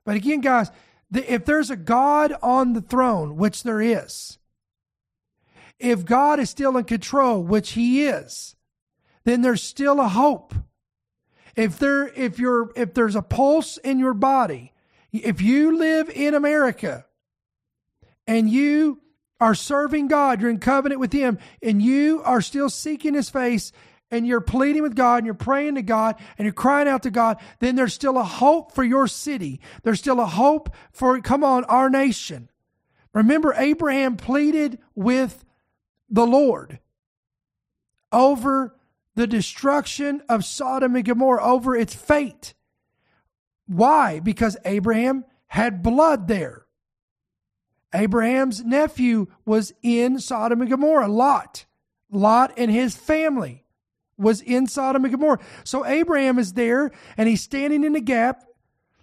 [0.05, 0.71] But again, guys,
[1.11, 4.39] the, if there's a God on the throne, which there is,
[5.79, 8.57] if God is still in control, which he is,
[9.25, 10.55] then there's still a hope.
[11.55, 14.73] If there if you're if there's a pulse in your body,
[15.13, 17.05] if you live in America
[18.27, 19.02] and you
[19.43, 23.73] are serving God, you're in covenant with Him, and you are still seeking His face
[24.09, 27.11] and you're pleading with God and you're praying to God and you're crying out to
[27.11, 29.61] God, then there's still a hope for your city.
[29.83, 32.51] There's still a hope for, come on, our nation.
[33.15, 35.45] Remember, Abraham pleaded with
[36.09, 36.79] the Lord
[38.13, 38.77] over
[39.17, 42.55] the destruction of Sodom and Gomorrah, over its fate.
[43.67, 44.21] Why?
[44.21, 46.67] Because Abraham had blood there.
[47.95, 51.67] Abraham's nephew was in Sodom and Gomorrah, Lot.
[52.11, 53.65] Lot and his family
[54.19, 55.41] was in Sodom and Gomorrah.
[55.65, 58.45] So Abraham is there and he's standing in the gap.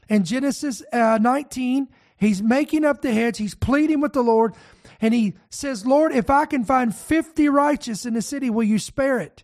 [0.07, 1.87] In Genesis uh, 19,
[2.17, 3.37] he's making up the hedge.
[3.37, 4.55] He's pleading with the Lord.
[5.01, 8.79] And he says, Lord, if I can find 50 righteous in the city, will you
[8.79, 9.43] spare it?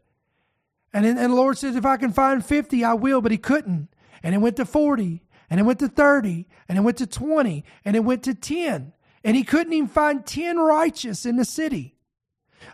[0.91, 3.22] And, and the Lord says, if I can find 50, I will.
[3.22, 3.89] But he couldn't.
[4.24, 7.64] And it went to 40, and it went to 30, and it went to 20,
[7.84, 8.91] and it went to 10.
[9.26, 11.96] And he couldn't even find 10 righteous in the city.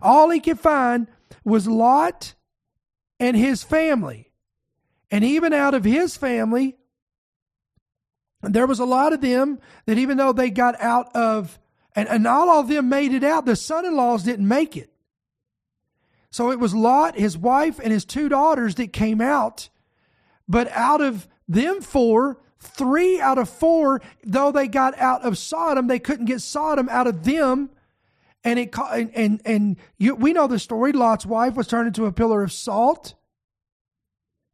[0.02, 1.08] All he could find
[1.46, 2.36] was Lot
[3.22, 4.32] and his family.
[5.10, 6.76] And even out of his family,
[8.42, 11.58] there was a lot of them that even though they got out of,
[11.96, 14.76] and, and not all of them made it out, the son in laws didn't make
[14.76, 14.92] it.
[16.32, 19.70] So it was Lot, his wife, and his two daughters that came out.
[20.50, 25.88] But out of them four, three out of four, though they got out of Sodom,
[25.88, 27.72] they couldn't get Sodom out of them.
[28.44, 30.94] And it and and, and you, we know the story.
[30.94, 33.14] Lot's wife was turned into a pillar of salt.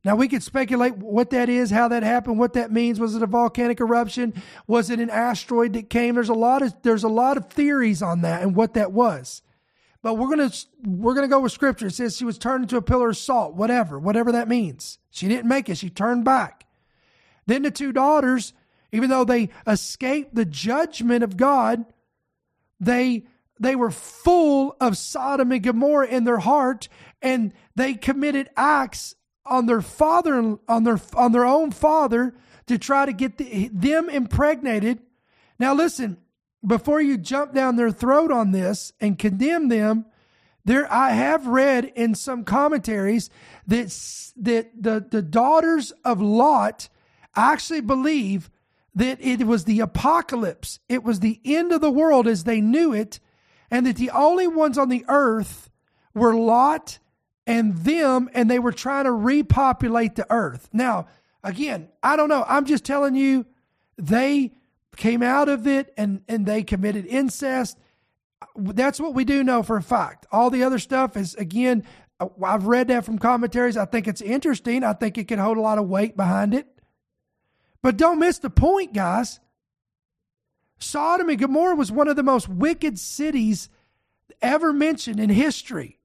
[0.03, 2.99] Now we could speculate what that is, how that happened, what that means.
[2.99, 4.33] Was it a volcanic eruption?
[4.65, 6.15] Was it an asteroid that came?
[6.15, 9.41] There's a lot of there's a lot of theories on that and what that was.
[10.01, 10.51] But we're gonna
[10.85, 11.87] we're gonna go with scripture.
[11.87, 14.99] It says she was turned into a pillar of salt, whatever, whatever that means.
[15.09, 15.77] She didn't make it.
[15.77, 16.66] She turned back.
[17.47, 18.53] Then the two daughters,
[18.91, 21.85] even though they escaped the judgment of God,
[22.79, 23.25] they
[23.59, 26.89] they were full of Sodom and Gomorrah in their heart,
[27.21, 32.35] and they committed acts on their father on their on their own father
[32.67, 34.99] to try to get the, them impregnated.
[35.57, 36.17] Now listen,
[36.65, 40.05] before you jump down their throat on this and condemn them,
[40.65, 43.29] there I have read in some commentaries
[43.65, 43.87] that
[44.35, 46.89] that the the daughters of Lot
[47.37, 48.49] actually believe
[48.95, 50.79] that it was the apocalypse.
[50.89, 53.19] It was the end of the world as they knew it,
[53.69, 55.69] and that the only ones on the earth
[56.15, 56.99] were Lot
[57.45, 60.67] and them, and they were trying to repopulate the earth.
[60.73, 61.07] Now,
[61.43, 62.43] again, I don't know.
[62.47, 63.45] I'm just telling you,
[63.97, 64.51] they
[64.95, 67.77] came out of it and, and they committed incest.
[68.55, 70.25] That's what we do know for a fact.
[70.31, 71.83] All the other stuff is, again,
[72.43, 73.77] I've read that from commentaries.
[73.77, 74.83] I think it's interesting.
[74.83, 76.67] I think it can hold a lot of weight behind it.
[77.81, 79.39] But don't miss the point, guys.
[80.79, 83.69] Sodom and Gomorrah was one of the most wicked cities
[84.41, 85.99] ever mentioned in history.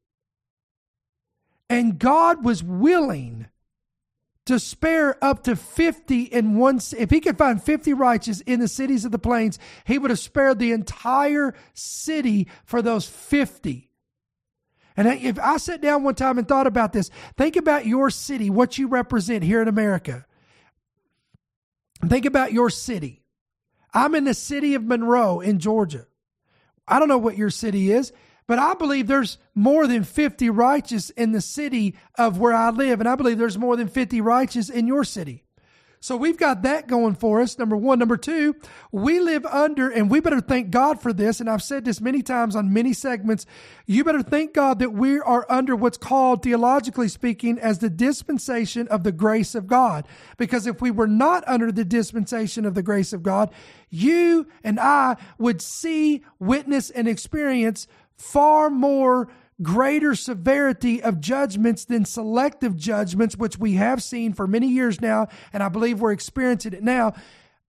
[1.68, 3.46] And God was willing
[4.44, 8.68] to spare up to 50 in one if he could find 50 righteous in the
[8.68, 13.88] cities of the plains he would have spared the entire city for those 50
[14.96, 18.50] and if i sat down one time and thought about this think about your city
[18.50, 20.26] what you represent here in america
[22.07, 23.22] Think about your city.
[23.94, 26.07] I'm in the city of Monroe in Georgia.
[26.88, 28.12] I don't know what your city is,
[28.46, 33.00] but I believe there's more than 50 righteous in the city of where I live.
[33.00, 35.41] And I believe there's more than 50 righteous in your city.
[36.03, 37.57] So we've got that going for us.
[37.57, 38.00] Number one.
[38.00, 38.57] Number two,
[38.90, 41.38] we live under, and we better thank God for this.
[41.38, 43.46] And I've said this many times on many segments.
[43.86, 48.88] You better thank God that we are under what's called, theologically speaking, as the dispensation
[48.88, 50.05] of the grace of God.
[50.38, 53.53] Because if we were not under the dispensation of the grace of God,
[53.88, 57.86] you and I would see, witness, and experience
[58.16, 59.28] far more
[59.61, 65.28] greater severity of judgments than selective judgments, which we have seen for many years now,
[65.53, 67.14] and I believe we're experiencing it now.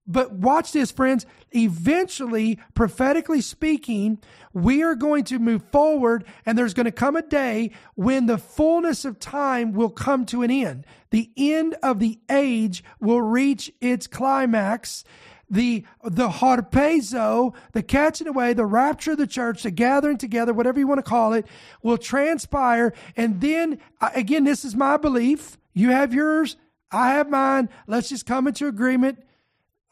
[0.06, 1.26] But watch this, friends.
[1.52, 4.20] Eventually, prophetically speaking,
[4.52, 8.38] we are going to move forward, and there's going to come a day when the
[8.38, 10.86] fullness of time will come to an end.
[11.12, 15.06] The end of the age will reach its climax,
[15.54, 20.80] the the harpazo, the catching away, the rapture of the church, the gathering together, whatever
[20.80, 21.46] you want to call it,
[21.82, 22.94] will transpire.
[23.16, 25.58] And then uh, again, this is my belief.
[25.74, 26.58] You have yours,
[26.92, 27.70] I have mine.
[27.88, 29.23] Let's just come into agreement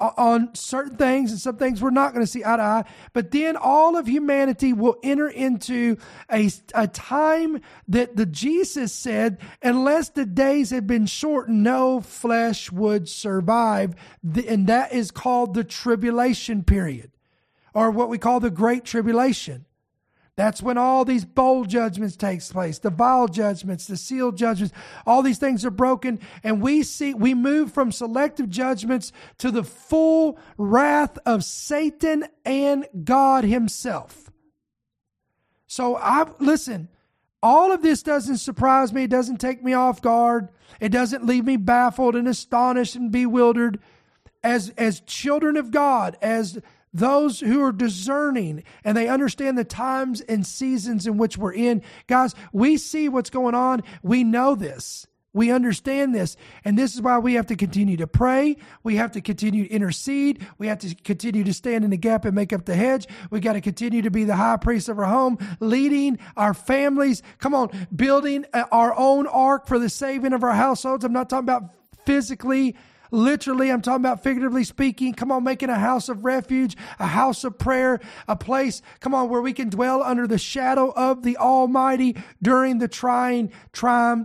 [0.02, 2.84] on certain things and some things we're not going to see eye to eye.
[3.14, 5.98] But then all of humanity will enter into
[6.32, 12.72] a, a time that the Jesus said, unless the days had been shortened, no flesh
[12.72, 13.96] would survive.
[14.24, 17.12] And that is called the tribulation period
[17.74, 19.66] or what we call the great tribulation.
[20.38, 24.74] That's when all these bowl judgments takes place, the vial judgments, the sealed judgments,
[25.06, 26.20] all these things are broken.
[26.44, 32.88] And we see, we move from selective judgments to the full wrath of Satan and
[33.04, 34.32] God himself.
[35.68, 36.88] So I, listen,
[37.44, 39.04] all of this doesn't surprise me.
[39.04, 40.50] It doesn't take me off guard.
[40.80, 43.80] It doesn't leave me baffled and astonished and bewildered.
[44.44, 46.60] As, as children of God, as
[46.94, 51.82] those who are discerning and they understand the times and seasons in which we're in.
[52.08, 53.84] Guys, we see what's going on.
[54.04, 55.08] We know this.
[55.34, 56.36] We understand this.
[56.66, 58.58] And this is why we have to continue to pray.
[58.84, 60.46] We have to continue to intercede.
[60.58, 63.08] We have to continue to stand in the gap and make up the hedge.
[63.30, 67.24] We got to continue to be the high priest of our home, leading our families.
[67.40, 71.06] Come on, building our own ark for the saving of our households.
[71.06, 71.70] I'm not talking about
[72.06, 72.76] physically
[73.12, 75.14] Literally, I'm talking about figuratively speaking.
[75.14, 79.30] Come on, making a house of refuge, a house of prayer, a place, come on,
[79.30, 83.52] where we can dwell under the shadow of the Almighty during the trying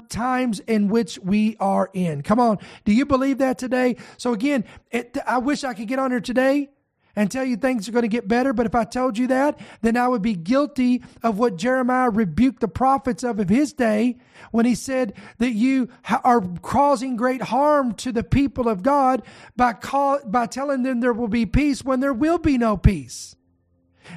[0.09, 2.23] times in which we are in.
[2.23, 2.59] Come on.
[2.85, 3.97] Do you believe that today?
[4.17, 6.71] So again, it, I wish I could get on here today
[7.17, 8.53] and tell you things are going to get better.
[8.53, 12.61] But if I told you that, then I would be guilty of what Jeremiah rebuked
[12.61, 14.19] the prophets of of his day
[14.51, 15.89] when he said that you
[16.25, 19.23] are causing great harm to the people of God
[19.57, 23.35] by call, by telling them there will be peace when there will be no peace.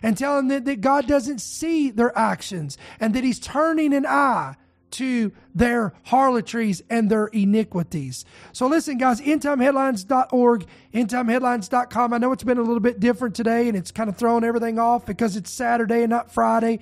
[0.03, 4.55] And telling them that God doesn't see their actions and that he's turning an eye
[4.91, 8.25] to their harlotries and their iniquities.
[8.51, 12.13] So listen, guys, endtimeheadlines.org, endtimeheadlines.com.
[12.13, 14.79] I know it's been a little bit different today and it's kind of throwing everything
[14.79, 16.79] off because it's Saturday and not Friday.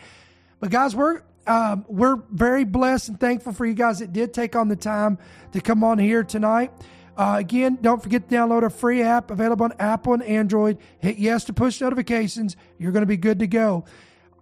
[0.59, 4.55] But guys, we're um, we're very blessed and thankful for you guys that did take
[4.55, 5.17] on the time
[5.53, 6.73] to come on here tonight.
[7.15, 10.77] Uh, again, don't forget to download a free app available on Apple and Android.
[10.99, 12.55] Hit yes to push notifications.
[12.77, 13.85] You're going to be good to go.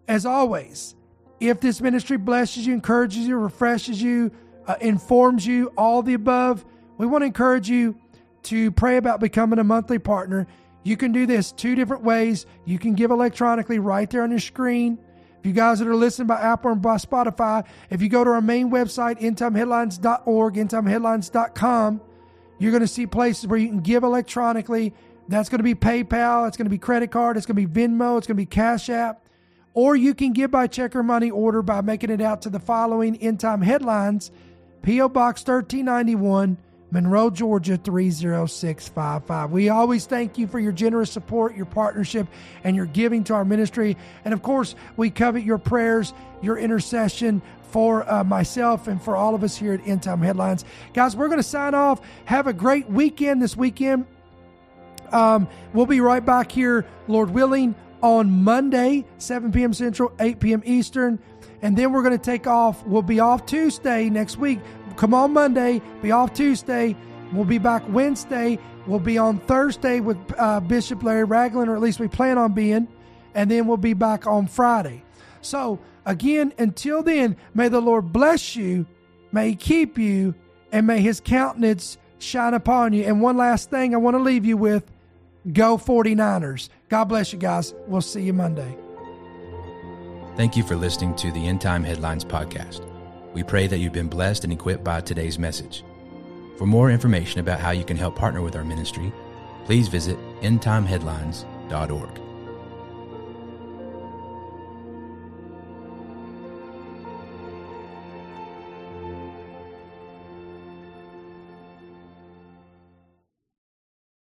[0.08, 0.96] As always,
[1.50, 4.32] if this ministry blesses you, encourages you, refreshes you,
[4.68, 6.66] uh, informs you, all the above,
[6.98, 7.96] we want to encourage you
[8.44, 10.48] to pray about becoming a monthly partner.
[10.84, 12.46] You can do this two different ways.
[12.64, 15.00] You can give electronically right there on your screen.
[15.40, 18.30] If you guys that are listening by Apple and by Spotify, if you go to
[18.32, 22.02] our main website, endtimeheadlines.org, endtimeheadlines.com,
[22.60, 24.94] you're going to see places where you can give electronically.
[25.28, 27.88] That's going to be PayPal, it's going to be credit card, it's going to be
[27.88, 29.25] Venmo, it's going to be Cash App.
[29.76, 32.60] Or you can give by check or money order by making it out to the
[32.60, 34.32] following end time headlines
[34.82, 35.10] P.O.
[35.10, 36.58] Box 1391,
[36.92, 39.50] Monroe, Georgia 30655.
[39.50, 42.28] We always thank you for your generous support, your partnership,
[42.64, 43.98] and your giving to our ministry.
[44.24, 46.14] And of course, we covet your prayers,
[46.44, 50.64] your intercession for uh, myself and for all of us here at End Time Headlines.
[50.94, 52.00] Guys, we're going to sign off.
[52.26, 54.06] Have a great weekend this weekend.
[55.12, 57.74] Um, we'll be right back here, Lord willing,
[58.06, 59.74] on Monday, 7 p.m.
[59.74, 60.62] Central, 8 p.m.
[60.64, 61.18] Eastern.
[61.64, 62.86] And then we're going to take off.
[62.86, 64.60] We'll be off Tuesday next week.
[64.96, 66.96] Come on Monday, be off Tuesday.
[67.34, 68.60] We'll be back Wednesday.
[68.86, 72.54] We'll be on Thursday with uh, Bishop Larry Ragland, or at least we plan on
[72.54, 72.88] being.
[73.34, 75.04] And then we'll be back on Friday.
[75.42, 78.86] So, again, until then, may the Lord bless you,
[79.32, 80.36] may He keep you,
[80.72, 83.04] and may His countenance shine upon you.
[83.04, 84.92] And one last thing I want to leave you with
[85.52, 86.70] Go 49ers.
[86.90, 87.74] God bless you guys.
[87.88, 88.78] We'll see you Monday.
[90.36, 92.86] Thank you for listening to the End Time Headlines podcast.
[93.34, 95.84] We pray that you've been blessed and equipped by today's message.
[96.58, 99.12] For more information about how you can help partner with our ministry,
[99.66, 102.25] please visit endtimeheadlines.org.